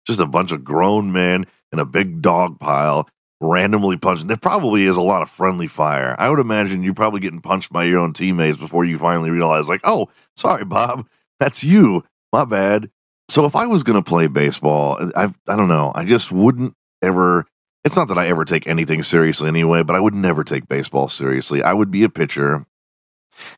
Just 0.06 0.20
a 0.20 0.26
bunch 0.26 0.52
of 0.52 0.64
grown 0.64 1.12
men 1.12 1.46
in 1.72 1.80
a 1.80 1.86
big 1.86 2.22
dog 2.22 2.60
pile 2.60 3.10
randomly 3.42 3.98
punching. 3.98 4.28
There 4.28 4.38
probably 4.38 4.84
is 4.84 4.98
a 4.98 5.02
lot 5.02 5.22
of 5.22 5.30
friendly 5.30 5.68
fire. 5.68 6.16
I 6.18 6.30
would 6.30 6.40
imagine 6.40 6.84
you're 6.84 6.94
probably 6.94 7.20
getting 7.20 7.42
punched 7.42 7.72
by 7.72 7.84
your 7.84 8.00
own 8.00 8.14
teammates 8.14 8.58
before 8.58 8.86
you 8.86 8.98
finally 8.98 9.30
realize, 9.30 9.68
like, 9.68 9.82
oh, 9.84 10.10
sorry, 10.36 10.66
Bob, 10.66 11.08
that's 11.40 11.64
you. 11.64 12.04
My 12.32 12.46
bad. 12.46 12.90
So 13.30 13.46
if 13.46 13.56
I 13.56 13.66
was 13.66 13.84
going 13.84 14.02
to 14.02 14.08
play 14.08 14.28
baseball, 14.28 15.12
I 15.16 15.34
I 15.48 15.56
don't 15.56 15.68
know. 15.68 15.92
I 15.96 16.06
just 16.06 16.32
wouldn't 16.32 16.74
ever 17.02 17.46
it's 17.86 17.96
not 17.96 18.08
that 18.08 18.18
I 18.18 18.28
ever 18.28 18.46
take 18.46 18.66
anything 18.66 19.04
seriously 19.04 19.48
anyway, 19.48 19.84
but 19.84 19.96
I 19.96 20.00
would 20.00 20.16
never 20.16 20.44
take 20.44 20.68
baseball 20.68 21.08
seriously. 21.08 21.62
I 21.62 21.72
would 21.72 21.92
be 21.92 22.04
a 22.04 22.10
pitcher 22.10 22.66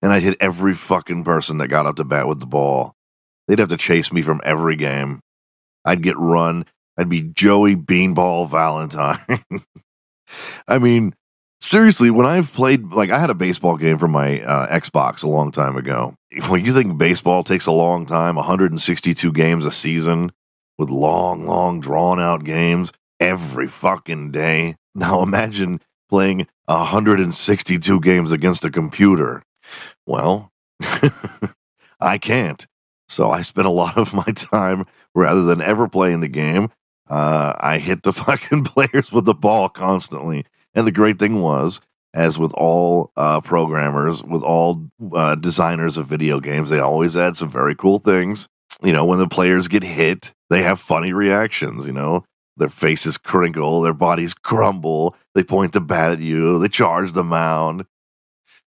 and 0.01 0.11
I'd 0.11 0.23
hit 0.23 0.37
every 0.41 0.73
fucking 0.73 1.23
person 1.23 1.57
that 1.57 1.69
got 1.69 1.85
up 1.85 1.95
to 1.95 2.03
bat 2.03 2.27
with 2.27 2.39
the 2.39 2.45
ball. 2.45 2.93
They'd 3.47 3.59
have 3.59 3.69
to 3.69 3.77
chase 3.77 4.11
me 4.11 4.21
from 4.21 4.41
every 4.43 4.75
game. 4.75 5.21
I'd 5.87 6.03
get 6.03 6.17
run. 6.17 6.65
I'd 6.97 7.09
be 7.09 7.21
Joey 7.21 7.75
Beanball 7.75 8.49
Valentine. 8.49 9.19
I 10.67 10.77
mean, 10.79 11.15
seriously, 11.61 12.09
when 12.09 12.25
I've 12.25 12.51
played, 12.51 12.91
like, 12.91 13.09
I 13.09 13.19
had 13.19 13.29
a 13.29 13.35
baseball 13.35 13.77
game 13.77 13.97
for 13.97 14.09
my 14.09 14.41
uh, 14.41 14.67
Xbox 14.67 15.23
a 15.23 15.29
long 15.29 15.51
time 15.51 15.77
ago. 15.77 16.13
When 16.49 16.65
you 16.65 16.73
think 16.73 16.97
baseball 16.99 17.43
takes 17.43 17.65
a 17.65 17.71
long 17.71 18.05
time, 18.05 18.35
162 18.35 19.31
games 19.31 19.65
a 19.65 19.71
season 19.71 20.31
with 20.77 20.89
long, 20.89 21.47
long, 21.47 21.79
drawn 21.79 22.19
out 22.19 22.43
games 22.43 22.91
every 23.19 23.67
fucking 23.67 24.31
day. 24.31 24.75
Now 24.97 25.21
imagine 25.21 25.79
playing 26.09 26.47
162 26.65 27.99
games 27.99 28.31
against 28.31 28.65
a 28.65 28.71
computer. 28.71 29.43
Well, 30.07 30.51
I 31.99 32.17
can't. 32.17 32.65
So 33.07 33.29
I 33.29 33.43
spent 33.43 33.67
a 33.67 33.71
lot 33.71 33.95
of 33.95 34.15
my 34.15 34.25
time 34.35 34.85
rather 35.17 35.41
than 35.43 35.61
ever 35.61 35.87
playing 35.87 36.19
the 36.21 36.27
game. 36.27 36.69
Uh, 37.09 37.53
I 37.59 37.79
hit 37.79 38.03
the 38.03 38.13
fucking 38.25 38.63
players 38.63 39.11
with 39.11 39.25
the 39.25 39.33
ball 39.33 39.69
constantly. 39.69 40.45
And 40.73 40.85
the 40.85 40.91
great 40.91 41.17
thing 41.19 41.41
was, 41.41 41.81
as 42.13 42.37
with 42.37 42.53
all 42.53 43.11
uh, 43.17 43.41
programmers, 43.41 44.23
with 44.23 44.43
all 44.43 44.89
uh, 45.13 45.35
designers 45.35 45.97
of 45.97 46.07
video 46.07 46.39
games, 46.39 46.69
they 46.69 46.79
always 46.79 47.17
add 47.17 47.35
some 47.35 47.49
very 47.49 47.75
cool 47.75 47.97
things. 47.97 48.47
You 48.83 48.93
know, 48.93 49.05
when 49.05 49.19
the 49.19 49.27
players 49.27 49.67
get 49.67 49.83
hit, 49.83 50.33
they 50.49 50.61
have 50.63 50.79
funny 50.79 51.13
reactions. 51.13 51.87
You 51.87 51.93
know, 51.93 52.23
their 52.57 52.69
faces 52.69 53.17
crinkle, 53.17 53.81
their 53.81 53.93
bodies 53.93 54.33
crumble, 54.33 55.15
they 55.33 55.43
point 55.43 55.73
the 55.73 55.81
bat 55.81 56.11
at 56.11 56.19
you, 56.19 56.59
they 56.59 56.67
charge 56.67 57.13
the 57.13 57.23
mound. 57.23 57.85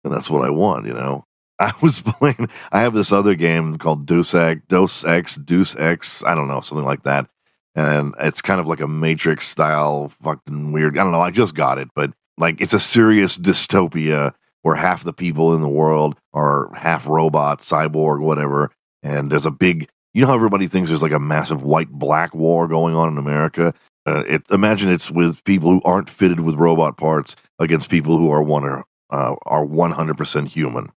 And 0.03 0.11
that's 0.11 0.29
what 0.29 0.43
I 0.43 0.49
want, 0.49 0.87
you 0.87 0.93
know. 0.93 1.25
I 1.67 1.73
was 1.79 2.01
playing, 2.01 2.49
I 2.71 2.81
have 2.81 2.95
this 2.95 3.11
other 3.11 3.35
game 3.35 3.77
called 3.77 4.07
Deus 4.07 4.33
Ex, 4.33 4.61
Deus 4.67 5.05
Ex, 5.05 5.35
Deus 5.35 5.75
Ex. 5.77 6.23
I 6.23 6.33
don't 6.33 6.47
know, 6.47 6.59
something 6.61 6.85
like 6.85 7.03
that. 7.03 7.27
And 7.75 8.15
it's 8.19 8.41
kind 8.41 8.59
of 8.59 8.67
like 8.67 8.81
a 8.81 8.87
Matrix 8.87 9.47
style, 9.47 10.11
fucking 10.23 10.71
weird. 10.71 10.97
I 10.97 11.03
don't 11.03 11.11
know, 11.11 11.21
I 11.21 11.29
just 11.29 11.53
got 11.53 11.77
it, 11.77 11.89
but 11.95 12.11
like 12.37 12.59
it's 12.59 12.73
a 12.73 12.79
serious 12.79 13.37
dystopia 13.37 14.33
where 14.63 14.75
half 14.75 15.03
the 15.03 15.13
people 15.13 15.53
in 15.53 15.61
the 15.61 15.69
world 15.69 16.17
are 16.33 16.73
half 16.73 17.05
robot, 17.05 17.59
cyborg, 17.59 18.21
whatever. 18.21 18.71
And 19.03 19.31
there's 19.31 19.45
a 19.45 19.51
big 19.51 19.87
you 20.13 20.21
know 20.21 20.27
how 20.27 20.35
everybody 20.35 20.67
thinks 20.67 20.89
there's 20.89 21.03
like 21.03 21.11
a 21.11 21.19
massive 21.19 21.63
white 21.63 21.89
black 21.89 22.33
war 22.33 22.67
going 22.67 22.95
on 22.95 23.07
in 23.07 23.17
America? 23.19 23.73
Uh, 24.05 24.23
it, 24.27 24.41
imagine 24.49 24.89
it's 24.89 25.11
with 25.11 25.43
people 25.43 25.69
who 25.69 25.81
aren't 25.85 26.09
fitted 26.09 26.39
with 26.39 26.55
robot 26.55 26.97
parts 26.97 27.35
against 27.59 27.89
people 27.89 28.17
who 28.17 28.31
are 28.31 28.41
one 28.41 28.65
uh, 29.11 29.35
are 29.45 29.65
100% 29.65 30.47
human. 30.47 30.91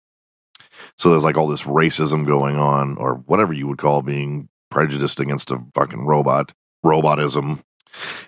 So 0.97 1.11
there's 1.11 1.25
like 1.25 1.37
all 1.37 1.49
this 1.49 1.63
racism 1.63 2.27
going 2.27 2.57
on, 2.57 2.97
or 2.99 3.15
whatever 3.27 3.53
you 3.53 3.67
would 3.67 3.79
call 3.79 4.03
being 4.03 4.49
prejudiced 4.71 5.21
against 5.21 5.51
a 5.51 5.61
fucking 5.75 6.07
robot, 6.07 6.53
robotism. 6.85 7.61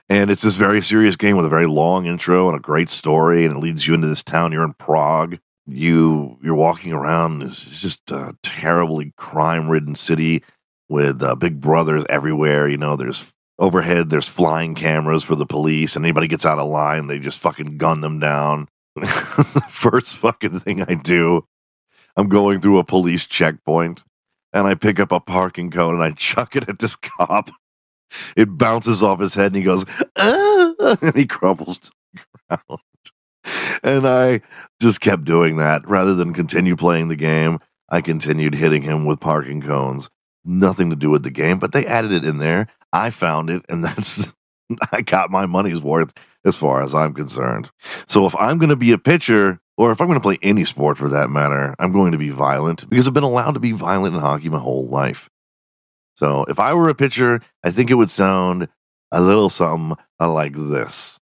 And 0.09 0.31
it's 0.31 0.43
this 0.43 0.57
very 0.57 0.83
serious 0.83 1.17
game 1.17 1.37
with 1.37 1.47
a 1.47 1.51
very 1.51 1.67
long 1.67 2.07
intro 2.07 2.49
and 2.49 2.57
a 2.57 2.61
great 2.61 2.89
story, 2.89 3.45
and 3.45 3.57
it 3.57 3.61
leads 3.61 3.87
you 3.87 3.95
into 3.95 4.09
this 4.09 4.23
town. 4.23 4.53
You're 4.53 4.65
in 4.65 4.75
Prague. 4.75 5.39
You 5.67 6.39
you're 6.43 6.55
walking 6.55 6.93
around. 6.93 7.43
It's 7.43 7.81
just 7.81 8.11
a 8.13 8.37
terribly 8.43 9.13
crime-ridden 9.17 9.97
city 9.97 10.45
with 10.89 11.23
uh, 11.23 11.35
big 11.35 11.61
brothers 11.61 12.05
everywhere. 12.09 12.69
You 12.69 12.77
know, 12.77 12.95
there's 12.95 13.35
overhead, 13.59 14.11
there's 14.11 14.29
flying 14.29 14.75
cameras 14.75 15.25
for 15.25 15.35
the 15.35 15.47
police, 15.47 15.97
and 15.97 16.05
anybody 16.05 16.29
gets 16.29 16.47
out 16.47 16.59
of 16.59 16.69
line, 16.69 17.07
they 17.07 17.19
just 17.19 17.41
fucking 17.41 17.79
gun 17.79 18.01
them 18.01 18.19
down. 18.19 18.69
First 19.69 20.17
fucking 20.17 20.61
thing 20.61 20.83
I 20.83 20.95
do, 20.95 21.45
I'm 22.17 22.29
going 22.29 22.61
through 22.61 22.79
a 22.79 22.85
police 22.85 23.27
checkpoint, 23.27 24.05
and 24.53 24.67
I 24.67 24.75
pick 24.75 24.99
up 24.99 25.13
a 25.13 25.21
parking 25.21 25.71
cone 25.71 25.95
and 25.95 26.03
I 26.03 26.11
chuck 26.17 26.57
it 26.57 26.69
at 26.69 26.79
this 26.79 26.97
cop. 26.97 27.51
It 28.37 28.57
bounces 28.57 29.03
off 29.03 29.21
his 29.21 29.35
head, 29.35 29.47
and 29.47 29.57
he 29.57 29.63
goes, 29.63 29.85
ah, 30.17 30.75
and 31.03 31.17
he 31.17 31.27
crumbles 31.27 31.79
to 31.81 31.91
the 32.15 32.21
ground. 32.49 32.81
And 33.83 34.07
I 34.07 34.43
just 34.81 35.01
kept 35.01 35.25
doing 35.25 35.57
that 35.59 35.89
rather 35.89 36.15
than 36.15 36.33
continue 36.33 36.77
playing 36.77 37.09
the 37.09 37.17
game. 37.17 37.59
I 37.89 38.01
continued 38.01 38.55
hitting 38.55 38.83
him 38.83 39.05
with 39.05 39.21
parking 39.21 39.61
cones 39.61 40.11
nothing 40.47 40.91
to 40.91 40.97
do 40.97 41.11
with 41.11 41.25
the 41.25 41.31
game, 41.31 41.59
but 41.59 41.73
they 41.73 41.85
added 41.87 42.13
it 42.13 42.25
in 42.25 42.39
there. 42.39 42.69
I 42.93 43.11
found 43.11 43.51
it, 43.51 43.65
and 43.69 43.85
that's 43.85 44.33
I 44.93 45.03
got 45.03 45.31
my 45.31 45.47
money's 45.47 45.83
worth 45.83 46.13
as 46.45 46.57
far 46.57 46.83
as 46.83 46.95
I'm 46.95 47.13
concerned. 47.13 47.71
So 48.07 48.27
if 48.27 48.35
I'm 48.37 48.59
going 48.59 48.71
to 48.71 48.77
be 48.77 48.93
a 48.93 48.99
pitcher, 48.99 49.61
or 49.77 49.93
if 49.93 50.01
I'm 50.01 50.07
going 50.07 50.19
to 50.19 50.23
play 50.23 50.39
any 50.43 50.65
sport 50.65 50.99
for 50.99 51.09
that 51.11 51.31
matter, 51.31 51.75
I'm 51.79 51.93
going 51.93 52.13
to 52.13 52.19
be 52.19 52.31
violent 52.31 52.89
because 52.89 53.07
I've 53.07 53.15
been 53.15 53.23
allowed 53.23 53.53
to 53.53 53.61
be 53.61 53.73
violent 53.73 54.15
in 54.15 54.21
hockey 54.21 54.49
my 54.49 54.59
whole 54.59 54.87
life. 54.87 55.29
So 56.17 56.45
if 56.49 56.59
I 56.59 56.73
were 56.75 56.89
a 56.89 56.95
pitcher, 56.95 57.41
I 57.63 57.71
think 57.71 57.91
it 57.91 57.95
would 57.95 58.11
sound 58.11 58.69
a 59.13 59.21
little 59.21 59.51
something 59.51 59.97
like 60.19 60.55
this. 60.55 61.21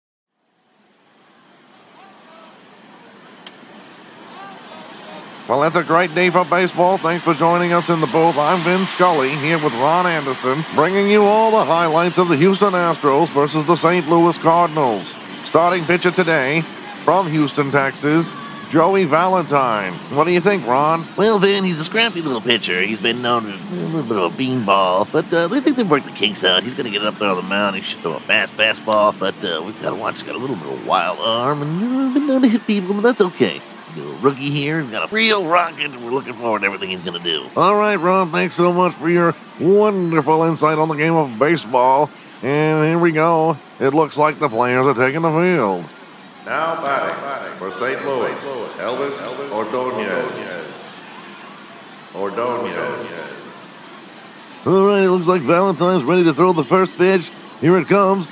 Well, 5.47 5.61
that's 5.61 5.75
a 5.75 5.83
great 5.83 6.13
day 6.13 6.29
for 6.29 6.45
baseball. 6.45 6.99
Thanks 6.99 7.23
for 7.23 7.33
joining 7.33 7.73
us 7.73 7.89
in 7.89 8.01
the 8.01 8.07
booth. 8.07 8.37
I'm 8.37 8.61
Vin 8.61 8.85
Scully 8.85 9.35
here 9.37 9.57
with 9.57 9.73
Ron 9.73 10.05
Anderson, 10.05 10.63
bringing 10.75 11.09
you 11.09 11.23
all 11.23 11.49
the 11.49 11.65
highlights 11.65 12.19
of 12.19 12.27
the 12.27 12.37
Houston 12.37 12.73
Astros 12.73 13.29
versus 13.29 13.65
the 13.65 13.75
St. 13.75 14.07
Louis 14.07 14.37
Cardinals. 14.37 15.15
Starting 15.45 15.85
pitcher 15.85 16.11
today 16.11 16.61
from 17.03 17.31
Houston, 17.31 17.71
Texas, 17.71 18.29
Joey 18.69 19.05
Valentine. 19.05 19.93
What 20.15 20.25
do 20.25 20.31
you 20.31 20.39
think, 20.39 20.65
Ron? 20.65 21.07
Well, 21.17 21.39
Vin, 21.39 21.63
he's 21.63 21.79
a 21.79 21.83
scrappy 21.83 22.21
little 22.21 22.41
pitcher. 22.41 22.81
He's 22.81 22.99
been 22.99 23.21
known 23.21 23.43
to 23.43 23.57
be 23.69 23.81
a 23.81 23.85
little 23.85 24.03
bit 24.03 24.17
of 24.17 24.33
a 24.33 24.37
beanball, 24.37 25.11
but 25.11 25.33
uh, 25.33 25.47
they 25.47 25.59
think 25.59 25.75
they've 25.75 25.89
worked 25.89 26.05
the 26.05 26.11
kinks 26.11 26.43
out. 26.43 26.63
He's 26.63 26.75
going 26.75 26.85
to 26.85 26.91
get 26.91 27.05
up 27.05 27.17
there 27.17 27.29
on 27.29 27.35
the 27.35 27.41
mound. 27.41 27.75
He 27.75 27.81
should 27.81 28.01
throw 28.01 28.13
a 28.13 28.19
fast 28.19 28.55
fastball, 28.55 29.17
but 29.17 29.43
uh, 29.43 29.61
we've 29.63 29.81
got 29.81 29.89
to 29.89 29.95
watch. 29.95 30.15
He's 30.15 30.23
got 30.23 30.35
a 30.35 30.37
little 30.37 30.55
bit 30.55 30.67
of 30.67 30.83
a 30.83 30.85
wild 30.85 31.19
arm, 31.19 31.61
and 31.61 32.11
uh, 32.11 32.13
been 32.13 32.27
known 32.27 32.41
to 32.43 32.47
hit 32.47 32.65
people, 32.67 32.93
but 32.93 33.01
that's 33.01 33.21
okay 33.21 33.61
Little 33.95 34.13
rookie 34.19 34.49
here. 34.49 34.81
He's 34.81 34.91
got 34.91 35.11
a 35.11 35.13
real 35.13 35.47
rocket, 35.47 35.85
and 35.85 36.05
we're 36.05 36.11
looking 36.11 36.33
forward 36.33 36.59
to 36.59 36.65
everything 36.65 36.89
he's 36.89 37.01
going 37.01 37.21
to 37.21 37.23
do. 37.23 37.49
All 37.55 37.75
right, 37.75 37.95
Ron, 37.95 38.31
thanks 38.31 38.55
so 38.55 38.71
much 38.71 38.93
for 38.93 39.09
your 39.09 39.35
wonderful 39.59 40.43
insight 40.43 40.77
on 40.77 40.87
the 40.87 40.95
game 40.95 41.15
of 41.15 41.39
baseball. 41.39 42.09
And 42.41 42.85
here 42.85 42.99
we 42.99 43.11
go. 43.11 43.57
It 43.79 43.93
looks 43.93 44.17
like 44.17 44.39
the 44.39 44.47
players 44.47 44.85
are 44.85 44.93
taking 44.93 45.21
the 45.21 45.31
field. 45.31 45.85
Now 46.45 46.83
batting 46.83 47.15
for 47.59 47.71
St. 47.73 48.05
Louis, 48.05 48.31
Elvis 48.77 49.17
Elvis 49.17 49.51
Ordonez. 49.51 50.65
Ordonez. 52.15 53.29
All 54.65 54.85
right, 54.87 55.03
it 55.03 55.11
looks 55.11 55.27
like 55.27 55.41
Valentine's 55.41 56.03
ready 56.05 56.23
to 56.23 56.33
throw 56.33 56.53
the 56.53 56.63
first 56.63 56.97
pitch. 56.97 57.31
Here 57.59 57.77
it 57.77 57.89
comes. 57.89 58.29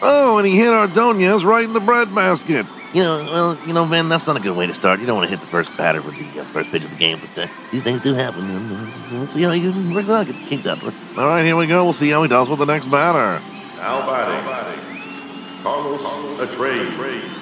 Oh, 0.00 0.38
and 0.38 0.46
he 0.46 0.56
hit 0.56 0.68
Ordonez 0.68 1.44
right 1.44 1.64
in 1.64 1.72
the 1.72 1.80
breadbasket. 1.80 2.66
You 2.94 3.02
know, 3.02 3.24
well, 3.24 3.58
you 3.66 3.72
know, 3.72 3.84
man, 3.84 4.08
that's 4.08 4.28
not 4.28 4.36
a 4.36 4.40
good 4.40 4.56
way 4.56 4.66
to 4.66 4.74
start. 4.74 5.00
You 5.00 5.06
don't 5.06 5.16
want 5.16 5.28
to 5.28 5.36
hit 5.36 5.40
the 5.40 5.48
first 5.48 5.76
batter 5.76 6.00
with 6.00 6.14
the 6.16 6.40
uh, 6.40 6.44
first 6.44 6.70
pitch 6.70 6.84
of 6.84 6.90
the 6.90 6.96
game, 6.96 7.20
but 7.20 7.44
uh, 7.44 7.48
these 7.72 7.82
things 7.82 8.00
do 8.00 8.14
happen. 8.14 8.48
And, 8.48 9.12
we'll 9.12 9.26
see 9.26 9.42
how 9.42 9.50
he 9.50 9.68
works 9.92 10.08
out. 10.08 10.26
Get 10.26 10.38
the 10.38 10.44
kinks 10.44 10.66
out. 10.68 10.82
All 10.84 11.26
right, 11.26 11.44
here 11.44 11.56
we 11.56 11.66
go. 11.66 11.82
We'll 11.82 11.92
see 11.92 12.10
how 12.10 12.22
he 12.22 12.28
does 12.28 12.48
with 12.48 12.60
the 12.60 12.64
next 12.64 12.86
batter. 12.86 13.44
Now 13.76 14.06
batting, 14.06 15.62
Carlos 15.62 16.40
a 16.40 16.56
trade, 16.56 17.37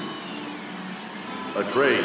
a 1.56 1.64
trade. 1.64 2.04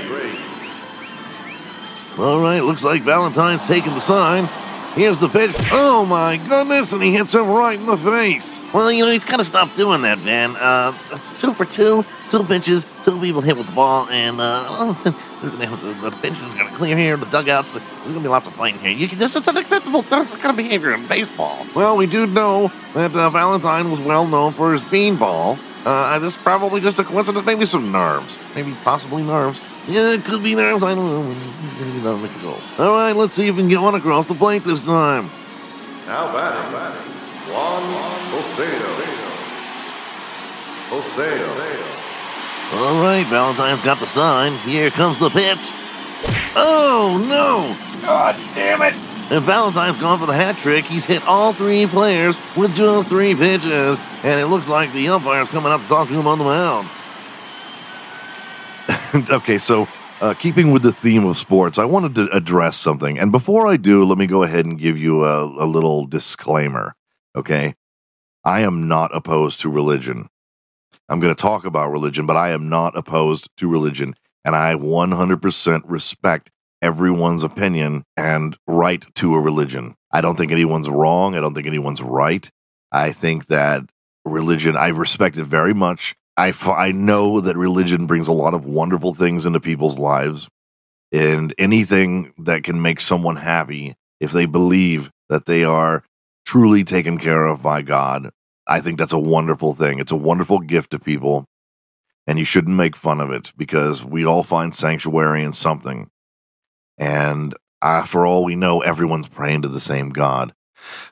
All 2.17 2.39
right, 2.39 2.59
looks 2.59 2.83
like 2.83 3.03
Valentine's 3.03 3.67
taking 3.67 3.93
the 3.93 4.01
sign. 4.01 4.49
Here's 4.95 5.17
the 5.17 5.29
pitch. 5.29 5.55
Oh 5.71 6.05
my 6.05 6.35
goodness, 6.35 6.91
and 6.91 7.01
he 7.01 7.13
hits 7.13 7.33
him 7.33 7.47
right 7.47 7.79
in 7.79 7.85
the 7.85 7.97
face. 7.97 8.59
Well, 8.73 8.91
you 8.91 9.05
know, 9.05 9.11
he's 9.11 9.23
got 9.23 9.37
to 9.37 9.45
stop 9.45 9.73
doing 9.73 10.01
that, 10.01 10.17
Van. 10.19 10.57
Uh, 10.57 10.97
it's 11.11 11.39
two 11.39 11.53
for 11.53 11.63
two, 11.63 12.05
two 12.29 12.43
pitches, 12.43 12.85
two 13.01 13.17
people 13.19 13.41
hit 13.41 13.57
with 13.57 13.67
the 13.67 13.73
ball, 13.73 14.09
and 14.09 14.41
uh, 14.41 14.91
the 15.41 16.17
bench 16.21 16.41
is 16.41 16.53
going 16.53 16.69
to 16.69 16.75
clear 16.75 16.97
here, 16.97 17.15
the 17.15 17.25
dugouts. 17.27 17.73
There's 17.73 17.85
going 18.03 18.15
to 18.15 18.19
be 18.19 18.27
lots 18.27 18.47
of 18.47 18.53
fighting 18.53 18.81
here. 18.81 18.91
You 18.91 19.07
can 19.07 19.17
just, 19.17 19.35
it's 19.37 19.47
unacceptable 19.47 20.03
kind 20.03 20.45
of 20.45 20.55
behavior 20.57 20.93
in 20.93 21.07
baseball. 21.07 21.65
Well, 21.73 21.95
we 21.95 22.05
do 22.05 22.27
know 22.27 22.69
that 22.93 23.15
uh, 23.15 23.29
Valentine 23.29 23.91
was 23.91 24.01
well 24.01 24.27
known 24.27 24.51
for 24.51 24.73
his 24.73 24.81
beanball. 24.81 25.57
Uh, 25.85 26.19
this 26.19 26.33
is 26.35 26.39
probably 26.39 26.79
just 26.79 26.99
a 26.99 27.03
coincidence, 27.03 27.43
maybe 27.45 27.65
some 27.65 27.91
nerves. 27.91 28.37
Maybe 28.53 28.75
possibly 28.83 29.23
nerves. 29.23 29.63
Yeah, 29.87 30.11
it 30.11 30.23
could 30.25 30.43
be 30.43 30.53
nerves, 30.53 30.83
I 30.83 30.93
don't 30.93 31.07
know. 31.07 32.17
Make 32.17 32.31
it 32.31 32.41
go. 32.41 32.57
All 32.77 32.91
right, 32.91 33.15
let's 33.15 33.33
see 33.33 33.47
if 33.47 33.55
we 33.55 33.61
can 33.63 33.69
get 33.69 33.81
one 33.81 33.95
across 33.95 34.27
the 34.27 34.35
plate 34.35 34.63
this 34.63 34.85
time. 34.85 35.31
Now 36.05 36.31
batting, 36.33 36.71
batting. 36.71 37.11
Juan 37.51 37.81
Joseo. 38.31 39.01
Joseo. 40.89 41.91
All 42.73 43.01
right, 43.01 43.25
Valentine's 43.27 43.81
got 43.81 43.99
the 43.99 44.05
sign. 44.05 44.57
Here 44.59 44.91
comes 44.91 45.17
the 45.19 45.29
pitch. 45.29 45.71
Oh, 46.55 47.17
no! 47.27 47.75
God 48.05 48.35
damn 48.55 48.81
it! 48.81 48.93
And 49.31 49.45
Valentine's 49.45 49.95
gone 49.95 50.19
for 50.19 50.25
the 50.25 50.33
hat 50.33 50.57
trick. 50.57 50.83
He's 50.83 51.05
hit 51.05 51.23
all 51.25 51.53
three 51.53 51.87
players 51.87 52.37
with 52.57 52.75
just 52.75 53.07
three 53.07 53.33
pitches. 53.33 53.97
And 54.23 54.41
it 54.41 54.47
looks 54.47 54.67
like 54.67 54.91
the 54.91 55.07
umpire's 55.07 55.47
coming 55.47 55.71
up 55.71 55.79
to 55.79 55.87
talk 55.87 56.09
to 56.09 56.13
him 56.13 56.27
on 56.27 56.37
the 56.37 56.43
mound. 56.43 56.89
okay, 59.31 59.57
so 59.57 59.87
uh, 60.19 60.33
keeping 60.33 60.73
with 60.73 60.83
the 60.83 60.91
theme 60.91 61.25
of 61.25 61.37
sports, 61.37 61.79
I 61.79 61.85
wanted 61.85 62.13
to 62.15 62.35
address 62.35 62.75
something. 62.75 63.17
And 63.17 63.31
before 63.31 63.67
I 63.67 63.77
do, 63.77 64.03
let 64.03 64.17
me 64.17 64.27
go 64.27 64.43
ahead 64.43 64.65
and 64.65 64.77
give 64.77 64.97
you 64.97 65.23
a, 65.23 65.45
a 65.45 65.65
little 65.65 66.05
disclaimer. 66.05 66.93
Okay. 67.33 67.75
I 68.43 68.61
am 68.61 68.89
not 68.89 69.15
opposed 69.15 69.61
to 69.61 69.69
religion. 69.69 70.27
I'm 71.07 71.21
going 71.21 71.33
to 71.33 71.41
talk 71.41 71.63
about 71.63 71.89
religion, 71.89 72.25
but 72.25 72.35
I 72.35 72.49
am 72.49 72.67
not 72.67 72.97
opposed 72.97 73.47
to 73.57 73.69
religion. 73.69 74.13
And 74.43 74.57
I 74.57 74.73
100% 74.73 75.83
respect 75.85 76.49
everyone's 76.81 77.43
opinion 77.43 78.03
and 78.17 78.57
right 78.67 79.05
to 79.15 79.35
a 79.35 79.39
religion. 79.39 79.95
I 80.11 80.21
don't 80.21 80.35
think 80.35 80.51
anyone's 80.51 80.89
wrong. 80.89 81.35
I 81.35 81.41
don't 81.41 81.53
think 81.53 81.67
anyone's 81.67 82.01
right. 82.01 82.49
I 82.91 83.11
think 83.11 83.47
that 83.47 83.83
religion, 84.25 84.75
I 84.75 84.87
respect 84.87 85.37
it 85.37 85.45
very 85.45 85.73
much. 85.73 86.15
I, 86.37 86.49
f- 86.49 86.67
I 86.67 86.91
know 86.91 87.39
that 87.41 87.57
religion 87.57 88.07
brings 88.07 88.27
a 88.27 88.33
lot 88.33 88.53
of 88.53 88.65
wonderful 88.65 89.13
things 89.13 89.45
into 89.45 89.59
people's 89.59 89.99
lives. 89.99 90.47
And 91.11 91.53
anything 91.57 92.33
that 92.37 92.63
can 92.63 92.81
make 92.81 93.01
someone 93.01 93.35
happy 93.35 93.95
if 94.19 94.31
they 94.31 94.45
believe 94.45 95.11
that 95.29 95.45
they 95.45 95.63
are 95.63 96.03
truly 96.45 96.83
taken 96.83 97.17
care 97.17 97.45
of 97.45 97.61
by 97.61 97.81
God, 97.81 98.31
I 98.67 98.81
think 98.81 98.97
that's 98.97 99.13
a 99.13 99.19
wonderful 99.19 99.73
thing. 99.73 99.99
It's 99.99 100.11
a 100.11 100.17
wonderful 100.17 100.59
gift 100.59 100.91
to 100.91 100.99
people. 100.99 101.45
And 102.27 102.39
you 102.39 102.45
shouldn't 102.45 102.77
make 102.77 102.95
fun 102.95 103.19
of 103.19 103.31
it 103.31 103.51
because 103.57 104.05
we 104.05 104.25
all 104.25 104.43
find 104.43 104.73
sanctuary 104.73 105.43
in 105.43 105.51
something. 105.51 106.09
And 107.01 107.55
uh, 107.81 108.03
for 108.03 108.27
all 108.27 108.45
we 108.45 108.55
know, 108.55 108.81
everyone's 108.81 109.27
praying 109.27 109.63
to 109.63 109.67
the 109.67 109.79
same 109.79 110.11
God. 110.11 110.53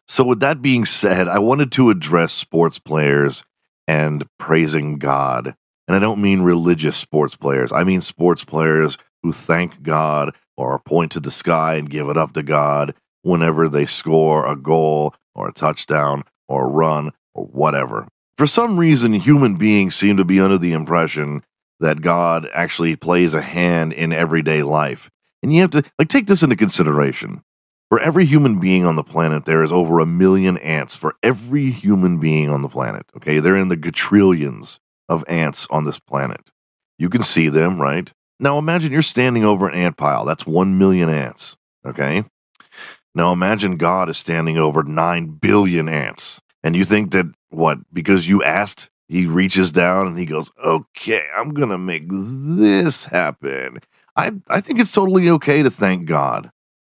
So, 0.07 0.23
with 0.23 0.39
that 0.39 0.61
being 0.61 0.85
said, 0.85 1.27
I 1.27 1.39
wanted 1.39 1.71
to 1.73 1.89
address 1.89 2.31
sports 2.31 2.79
players 2.79 3.43
and 3.87 4.25
praising 4.37 4.99
God. 4.99 5.55
And 5.87 5.95
I 5.95 5.99
don't 5.99 6.21
mean 6.21 6.41
religious 6.41 6.95
sports 6.95 7.35
players, 7.35 7.71
I 7.73 7.83
mean 7.83 8.01
sports 8.01 8.45
players 8.45 8.97
who 9.23 9.33
thank 9.33 9.81
God 9.81 10.35
or 10.55 10.77
point 10.79 11.11
to 11.13 11.19
the 11.19 11.31
sky 11.31 11.73
and 11.73 11.89
give 11.89 12.07
it 12.07 12.17
up 12.17 12.33
to 12.33 12.43
God 12.43 12.93
whenever 13.23 13.67
they 13.67 13.85
score 13.85 14.45
a 14.45 14.55
goal 14.55 15.15
or 15.33 15.49
a 15.49 15.53
touchdown 15.53 16.23
or 16.47 16.65
a 16.65 16.69
run 16.69 17.11
or 17.33 17.45
whatever. 17.45 18.07
For 18.37 18.45
some 18.45 18.77
reason, 18.77 19.13
human 19.13 19.55
beings 19.55 19.95
seem 19.95 20.17
to 20.17 20.23
be 20.23 20.39
under 20.39 20.57
the 20.57 20.73
impression 20.73 21.43
that 21.79 22.01
God 22.01 22.47
actually 22.53 22.95
plays 22.95 23.33
a 23.33 23.41
hand 23.41 23.93
in 23.93 24.13
everyday 24.13 24.63
life. 24.63 25.09
And 25.41 25.53
you 25.53 25.61
have 25.61 25.71
to 25.71 25.83
like 25.97 26.09
take 26.09 26.27
this 26.27 26.43
into 26.43 26.55
consideration. 26.55 27.43
For 27.89 27.99
every 27.99 28.25
human 28.25 28.59
being 28.59 28.85
on 28.85 28.95
the 28.95 29.03
planet, 29.03 29.45
there 29.45 29.63
is 29.63 29.71
over 29.71 29.99
a 29.99 30.05
million 30.05 30.57
ants 30.59 30.95
for 30.95 31.15
every 31.23 31.71
human 31.71 32.19
being 32.19 32.49
on 32.49 32.61
the 32.61 32.69
planet. 32.69 33.05
Okay, 33.17 33.39
they're 33.39 33.55
in 33.55 33.69
the 33.69 33.77
quadrillions 33.77 34.79
of 35.07 35.23
ants 35.27 35.65
on 35.71 35.85
this 35.85 35.99
planet. 35.99 36.51
You 36.99 37.09
can 37.09 37.23
see 37.23 37.49
them, 37.49 37.81
right? 37.81 38.13
Now 38.39 38.57
imagine 38.57 38.91
you're 38.91 39.01
standing 39.01 39.43
over 39.43 39.67
an 39.67 39.75
ant 39.75 39.97
pile. 39.97 40.23
That's 40.23 40.45
1 40.45 40.77
million 40.77 41.09
ants. 41.09 41.57
Okay. 41.85 42.23
Now 43.15 43.33
imagine 43.33 43.77
God 43.77 44.07
is 44.09 44.17
standing 44.17 44.57
over 44.57 44.83
9 44.83 45.37
billion 45.41 45.89
ants. 45.89 46.41
And 46.63 46.75
you 46.75 46.85
think 46.85 47.11
that, 47.11 47.25
what, 47.49 47.79
because 47.91 48.27
you 48.27 48.43
asked, 48.43 48.89
he 49.09 49.25
reaches 49.25 49.71
down 49.71 50.07
and 50.07 50.17
he 50.17 50.25
goes, 50.25 50.51
okay, 50.63 51.27
I'm 51.35 51.53
going 51.53 51.69
to 51.69 51.79
make 51.79 52.05
this 52.07 53.05
happen. 53.05 53.79
I, 54.15 54.31
I 54.47 54.61
think 54.61 54.79
it's 54.79 54.91
totally 54.91 55.29
okay 55.31 55.63
to 55.63 55.71
thank 55.71 56.05
God 56.05 56.51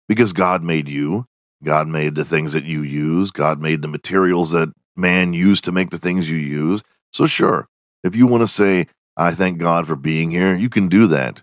because 0.09 0.33
God 0.33 0.63
made 0.63 0.89
you. 0.89 1.27
God 1.63 1.89
made 1.89 2.15
the 2.15 2.25
things 2.25 2.55
that 2.55 2.65
you 2.65 2.83
use. 2.83 3.31
God 3.31 3.61
made 3.61 3.83
the 3.83 3.89
materials 3.89 4.53
that 4.53 4.71
man 4.97 5.35
used 5.35 5.65
to 5.65 5.73
make 5.73 5.91
the 5.91 5.99
things 5.99 6.31
you 6.31 6.37
use. 6.37 6.83
So, 7.13 7.27
sure, 7.27 7.69
if 8.03 8.17
you 8.17 8.27
want 8.27 8.43
to 8.43 8.47
say, 8.47 8.87
I 9.17 9.35
thank 9.35 9.59
God 9.59 9.87
for 9.87 9.97
being 9.97 10.31
here, 10.31 10.55
you 10.55 10.69
can 10.69 10.89
do 10.89 11.07
that. 11.09 11.43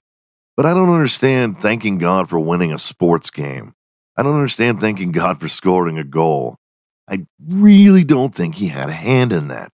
But 0.56 0.66
I 0.66 0.74
don't 0.74 0.94
understand 0.94 1.62
thanking 1.62 1.98
God 1.98 2.30
for 2.30 2.40
winning 2.40 2.72
a 2.72 2.80
sports 2.80 3.30
game. 3.30 3.74
I 4.16 4.24
don't 4.24 4.36
understand 4.36 4.80
thanking 4.80 5.12
God 5.12 5.40
for 5.40 5.48
scoring 5.48 5.98
a 5.98 6.04
goal. 6.04 6.58
I 7.08 7.26
really 7.44 8.04
don't 8.04 8.34
think 8.34 8.56
he 8.56 8.68
had 8.68 8.90
a 8.90 8.94
hand 8.94 9.34
in 9.34 9.48
that. 9.50 9.72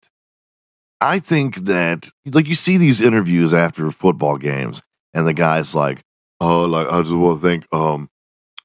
I 1.01 1.19
think 1.19 1.65
that, 1.65 2.09
like, 2.25 2.47
you 2.47 2.55
see 2.55 2.77
these 2.77 2.99
interviews 3.01 3.53
after 3.53 3.91
football 3.91 4.37
games, 4.37 4.81
and 5.13 5.25
the 5.25 5.33
guy's 5.33 5.73
like, 5.75 6.03
"Oh, 6.39 6.65
like 6.65 6.87
I 6.87 7.01
just 7.01 7.13
want 7.15 7.41
to 7.41 7.47
thank, 7.47 7.65
um, 7.73 8.09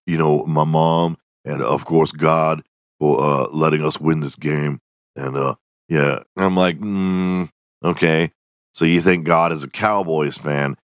you 0.06 0.18
know, 0.18 0.44
my 0.46 0.64
mom 0.64 1.16
and 1.44 1.62
of 1.62 1.84
course 1.84 2.12
God 2.12 2.62
for 2.98 3.22
uh 3.22 3.48
letting 3.50 3.84
us 3.84 4.00
win 4.00 4.20
this 4.20 4.36
game." 4.36 4.80
And 5.16 5.36
uh, 5.36 5.54
yeah, 5.88 6.22
and 6.36 6.44
I'm 6.44 6.56
like, 6.56 6.78
mm, 6.80 7.48
okay. 7.84 8.32
So 8.72 8.84
you 8.84 9.00
think 9.00 9.24
God 9.26 9.52
is 9.52 9.62
a 9.62 9.68
Cowboys 9.68 10.36
fan? 10.36 10.76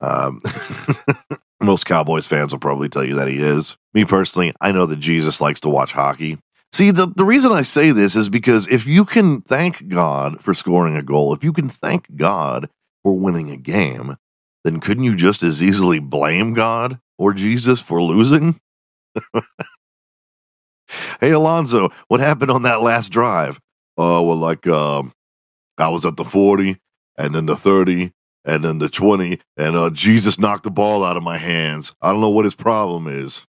Um, 0.00 0.40
most 1.60 1.84
Cowboys 1.84 2.26
fans 2.26 2.52
will 2.52 2.60
probably 2.60 2.88
tell 2.88 3.04
you 3.04 3.16
that 3.16 3.28
he 3.28 3.42
is. 3.42 3.76
Me 3.92 4.04
personally, 4.04 4.54
I 4.60 4.72
know 4.72 4.86
that 4.86 4.96
Jesus 4.96 5.40
likes 5.40 5.60
to 5.60 5.68
watch 5.68 5.92
hockey. 5.92 6.38
See, 6.74 6.90
the, 6.90 7.06
the 7.06 7.24
reason 7.24 7.52
I 7.52 7.62
say 7.62 7.92
this 7.92 8.16
is 8.16 8.28
because 8.28 8.66
if 8.66 8.84
you 8.84 9.04
can 9.04 9.42
thank 9.42 9.86
God 9.86 10.42
for 10.42 10.54
scoring 10.54 10.96
a 10.96 11.04
goal, 11.04 11.32
if 11.32 11.44
you 11.44 11.52
can 11.52 11.68
thank 11.68 12.16
God 12.16 12.68
for 13.04 13.16
winning 13.16 13.48
a 13.48 13.56
game, 13.56 14.16
then 14.64 14.80
couldn't 14.80 15.04
you 15.04 15.14
just 15.14 15.44
as 15.44 15.62
easily 15.62 16.00
blame 16.00 16.52
God 16.52 16.98
or 17.16 17.32
Jesus 17.32 17.80
for 17.80 18.02
losing? 18.02 18.58
hey, 21.20 21.30
Alonzo, 21.30 21.90
what 22.08 22.18
happened 22.18 22.50
on 22.50 22.62
that 22.62 22.82
last 22.82 23.10
drive? 23.10 23.60
Oh, 23.96 24.22
well, 24.22 24.36
like, 24.36 24.66
um, 24.66 25.12
I 25.78 25.90
was 25.90 26.04
at 26.04 26.16
the 26.16 26.24
40 26.24 26.80
and 27.16 27.36
then 27.36 27.46
the 27.46 27.56
30 27.56 28.10
and 28.44 28.64
then 28.64 28.78
the 28.80 28.88
20 28.88 29.38
and 29.56 29.76
uh, 29.76 29.90
Jesus 29.90 30.40
knocked 30.40 30.64
the 30.64 30.72
ball 30.72 31.04
out 31.04 31.16
of 31.16 31.22
my 31.22 31.38
hands. 31.38 31.94
I 32.02 32.10
don't 32.10 32.20
know 32.20 32.30
what 32.30 32.46
his 32.46 32.56
problem 32.56 33.06
is. 33.06 33.46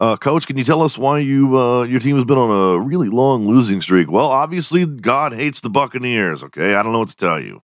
Uh, 0.00 0.16
coach, 0.16 0.46
can 0.46 0.58
you 0.58 0.64
tell 0.64 0.82
us 0.82 0.98
why 0.98 1.18
you 1.18 1.58
uh, 1.58 1.82
your 1.84 2.00
team 2.00 2.16
has 2.16 2.24
been 2.24 2.38
on 2.38 2.50
a 2.50 2.80
really 2.80 3.08
long 3.08 3.46
losing 3.46 3.80
streak? 3.80 4.10
Well, 4.10 4.26
obviously 4.26 4.84
God 4.86 5.32
hates 5.32 5.60
the 5.60 5.70
Buccaneers, 5.70 6.42
okay? 6.44 6.74
I 6.74 6.82
don't 6.82 6.92
know 6.92 7.00
what 7.00 7.08
to 7.08 7.16
tell 7.16 7.40
you. 7.40 7.62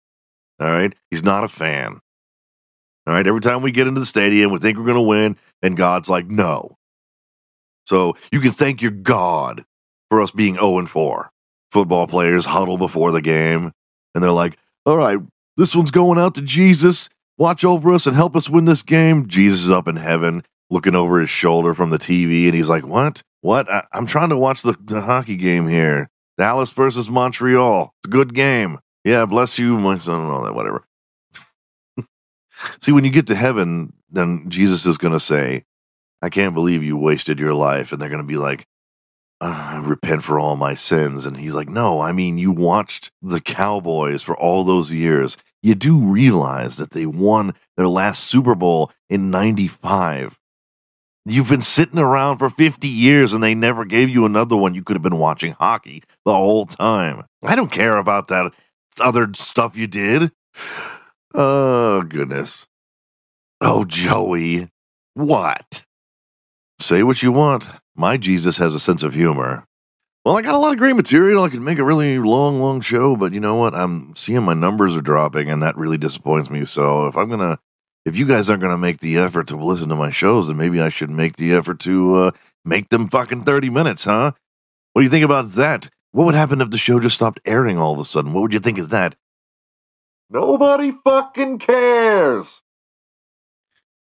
All 0.59 0.69
right? 0.69 0.93
He's 1.11 1.23
not 1.23 1.43
a 1.43 1.47
fan. 1.47 1.99
All 3.07 3.13
right, 3.13 3.27
every 3.27 3.41
time 3.41 3.61
we 3.61 3.71
get 3.71 3.85
into 3.85 3.99
the 3.99 4.05
stadium, 4.05 4.51
we 4.51 4.57
think 4.57 4.77
we're 4.77 4.85
going 4.85 4.95
to 4.95 5.01
win 5.01 5.37
and 5.61 5.77
God's 5.77 6.09
like, 6.09 6.25
"No." 6.27 6.77
So, 7.85 8.17
you 8.31 8.39
can 8.39 8.51
thank 8.51 8.81
your 8.81 8.89
God 8.89 9.63
for 10.09 10.21
us 10.21 10.31
being 10.31 10.55
0 10.55 10.79
and 10.79 10.89
4. 10.89 11.29
Football 11.71 12.07
players 12.07 12.45
huddle 12.45 12.79
before 12.79 13.11
the 13.11 13.21
game 13.21 13.71
and 14.15 14.23
they're 14.23 14.31
like, 14.31 14.57
all 14.85 14.97
right, 14.97 15.19
this 15.57 15.75
one's 15.75 15.91
going 15.91 16.17
out 16.17 16.35
to 16.35 16.41
Jesus. 16.41 17.09
Watch 17.37 17.63
over 17.65 17.93
us 17.93 18.07
and 18.07 18.15
help 18.15 18.35
us 18.35 18.49
win 18.49 18.65
this 18.65 18.81
game. 18.81 19.27
Jesus 19.27 19.61
is 19.61 19.69
up 19.69 19.87
in 19.87 19.97
heaven 19.97 20.43
looking 20.69 20.95
over 20.95 21.19
his 21.19 21.29
shoulder 21.29 21.73
from 21.73 21.89
the 21.89 21.99
TV 21.99 22.45
and 22.45 22.55
he's 22.55 22.69
like, 22.69 22.85
What? 22.85 23.21
What? 23.41 23.69
I- 23.71 23.85
am 23.93 24.05
trying 24.05 24.29
to 24.29 24.37
watch 24.37 24.61
the, 24.61 24.75
the 24.83 25.01
hockey 25.01 25.35
game 25.35 25.67
here. 25.67 26.09
Dallas 26.37 26.71
versus 26.71 27.09
Montreal. 27.09 27.93
It's 28.03 28.09
a 28.09 28.11
good 28.11 28.33
game. 28.33 28.79
Yeah, 29.03 29.25
bless 29.25 29.59
you, 29.59 29.77
my 29.77 29.97
son, 29.97 30.21
and 30.21 30.31
all 30.31 30.43
that, 30.43 30.55
whatever. 30.55 30.83
See, 32.81 32.91
when 32.91 33.05
you 33.05 33.11
get 33.11 33.27
to 33.27 33.35
heaven, 33.35 33.93
then 34.09 34.49
Jesus 34.49 34.85
is 34.85 34.97
going 34.97 35.13
to 35.13 35.19
say, 35.19 35.63
I 36.21 36.29
can't 36.29 36.55
believe 36.55 36.83
you 36.83 36.97
wasted 36.97 37.39
your 37.39 37.53
life. 37.53 37.91
And 37.91 38.01
they're 38.01 38.09
going 38.09 38.21
to 38.21 38.27
be 38.27 38.37
like, 38.37 38.65
ah, 39.41 39.75
I 39.75 39.77
repent 39.77 40.23
for 40.23 40.39
all 40.39 40.55
my 40.55 40.73
sins. 40.73 41.25
And 41.25 41.37
he's 41.37 41.53
like, 41.53 41.69
No, 41.69 42.01
I 42.01 42.11
mean, 42.11 42.37
you 42.37 42.51
watched 42.51 43.11
the 43.21 43.41
Cowboys 43.41 44.23
for 44.23 44.35
all 44.35 44.63
those 44.63 44.91
years. 44.91 45.37
You 45.61 45.75
do 45.75 45.97
realize 45.97 46.77
that 46.77 46.91
they 46.91 47.05
won 47.05 47.53
their 47.77 47.87
last 47.87 48.23
Super 48.23 48.55
Bowl 48.55 48.91
in 49.09 49.31
95. 49.31 50.37
You've 51.25 51.49
been 51.49 51.61
sitting 51.61 51.97
around 51.97 52.37
for 52.37 52.49
50 52.51 52.87
years 52.87 53.33
and 53.33 53.43
they 53.43 53.55
never 53.55 53.83
gave 53.83 54.09
you 54.09 54.25
another 54.25 54.55
one. 54.55 54.75
You 54.75 54.83
could 54.83 54.95
have 54.95 55.01
been 55.01 55.17
watching 55.17 55.53
hockey 55.53 56.03
the 56.23 56.33
whole 56.33 56.65
time. 56.65 57.23
I 57.41 57.55
don't 57.55 57.71
care 57.71 57.97
about 57.97 58.27
that 58.27 58.53
other 58.99 59.29
stuff 59.33 59.75
you 59.75 59.87
did. 59.87 60.31
Oh, 61.33 62.03
goodness. 62.03 62.67
Oh, 63.59 63.85
Joey. 63.85 64.69
What? 65.15 65.83
Say 66.79 67.03
what 67.03 67.23
you 67.23 67.31
want. 67.31 67.65
My 67.95 68.17
Jesus 68.17 68.57
has 68.57 68.75
a 68.75 68.79
sense 68.79 69.01
of 69.01 69.13
humor. 69.13 69.65
Well, 70.23 70.37
I 70.37 70.41
got 70.41 70.55
a 70.55 70.59
lot 70.59 70.73
of 70.73 70.77
great 70.79 70.95
material. 70.95 71.43
I 71.43 71.49
could 71.49 71.61
make 71.61 71.77
a 71.77 71.83
really 71.83 72.19
long, 72.19 72.59
long 72.59 72.81
show, 72.81 73.15
but 73.15 73.33
you 73.33 73.39
know 73.39 73.55
what? 73.55 73.75
I'm 73.75 74.15
seeing 74.15 74.43
my 74.43 74.53
numbers 74.53 74.95
are 74.95 75.01
dropping, 75.01 75.49
and 75.49 75.61
that 75.61 75.77
really 75.77 75.97
disappoints 75.97 76.49
me. 76.49 76.65
So 76.65 77.07
if 77.07 77.15
I'm 77.15 77.29
gonna, 77.29 77.59
if 78.05 78.15
you 78.15 78.25
guys 78.27 78.49
aren't 78.49 78.61
gonna 78.61 78.77
make 78.77 78.99
the 78.99 79.17
effort 79.17 79.47
to 79.47 79.57
listen 79.57 79.89
to 79.89 79.95
my 79.95 80.11
shows, 80.11 80.47
then 80.47 80.57
maybe 80.57 80.79
I 80.79 80.89
should 80.89 81.09
make 81.09 81.37
the 81.37 81.53
effort 81.53 81.79
to 81.81 82.15
uh, 82.15 82.31
make 82.63 82.89
them 82.89 83.09
fucking 83.09 83.43
30 83.43 83.69
minutes, 83.69 84.05
huh? 84.05 84.31
What 84.93 85.01
do 85.01 85.03
you 85.03 85.09
think 85.09 85.25
about 85.25 85.53
that? 85.53 85.89
What 86.11 86.25
would 86.25 86.35
happen 86.35 86.61
if 86.61 86.69
the 86.69 86.77
show 86.77 86.99
just 86.99 87.15
stopped 87.15 87.41
airing 87.45 87.77
all 87.77 87.93
of 87.93 87.99
a 87.99 88.05
sudden? 88.05 88.31
What 88.31 88.41
would 88.41 88.53
you 88.53 88.59
think 88.59 88.77
of 88.77 88.89
that? 88.89 89.15
Nobody 90.29 90.93
fucking 91.03 91.59
cares. 91.59 92.61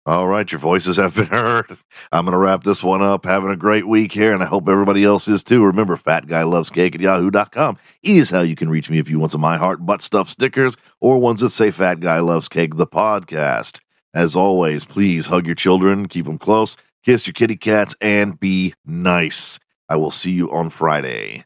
All 0.05 0.27
right, 0.27 0.51
your 0.51 0.59
voices 0.59 0.97
have 0.97 1.15
been 1.15 1.27
heard. 1.31 1.77
I'm 2.11 2.25
going 2.25 2.33
to 2.33 2.37
wrap 2.37 2.63
this 2.63 2.83
one 2.83 3.01
up. 3.01 3.23
Having 3.23 3.51
a 3.51 3.55
great 3.55 3.87
week 3.87 4.11
here, 4.11 4.33
and 4.33 4.43
I 4.43 4.47
hope 4.47 4.67
everybody 4.67 5.05
else 5.05 5.29
is 5.29 5.45
too. 5.45 5.63
Remember, 5.63 5.95
Fat 5.95 6.27
Guy 6.27 6.43
Loves 6.43 6.69
Cake 6.69 6.93
at 6.95 6.99
yahoo.com 6.99 7.77
is 8.03 8.29
how 8.29 8.41
you 8.41 8.57
can 8.57 8.69
reach 8.69 8.89
me 8.89 8.99
if 8.99 9.09
you 9.09 9.17
want 9.17 9.31
some 9.31 9.39
My 9.39 9.55
Heart 9.55 9.85
Butt 9.85 10.01
Stuff 10.01 10.27
stickers 10.27 10.75
or 10.99 11.19
ones 11.19 11.39
that 11.39 11.51
say 11.51 11.71
Fat 11.71 12.01
Guy 12.01 12.19
Loves 12.19 12.49
Cake, 12.49 12.75
the 12.75 12.85
podcast. 12.85 13.79
As 14.13 14.35
always, 14.35 14.85
please 14.85 15.25
hug 15.27 15.47
your 15.47 15.55
children, 15.55 16.07
keep 16.07 16.25
them 16.25 16.37
close, 16.37 16.77
kiss 17.03 17.25
your 17.25 17.33
kitty 17.33 17.55
cats, 17.55 17.95
and 17.99 18.39
be 18.39 18.75
nice. 18.85 19.59
I 19.89 19.95
will 19.95 20.11
see 20.11 20.31
you 20.31 20.51
on 20.51 20.69
Friday. 20.69 21.45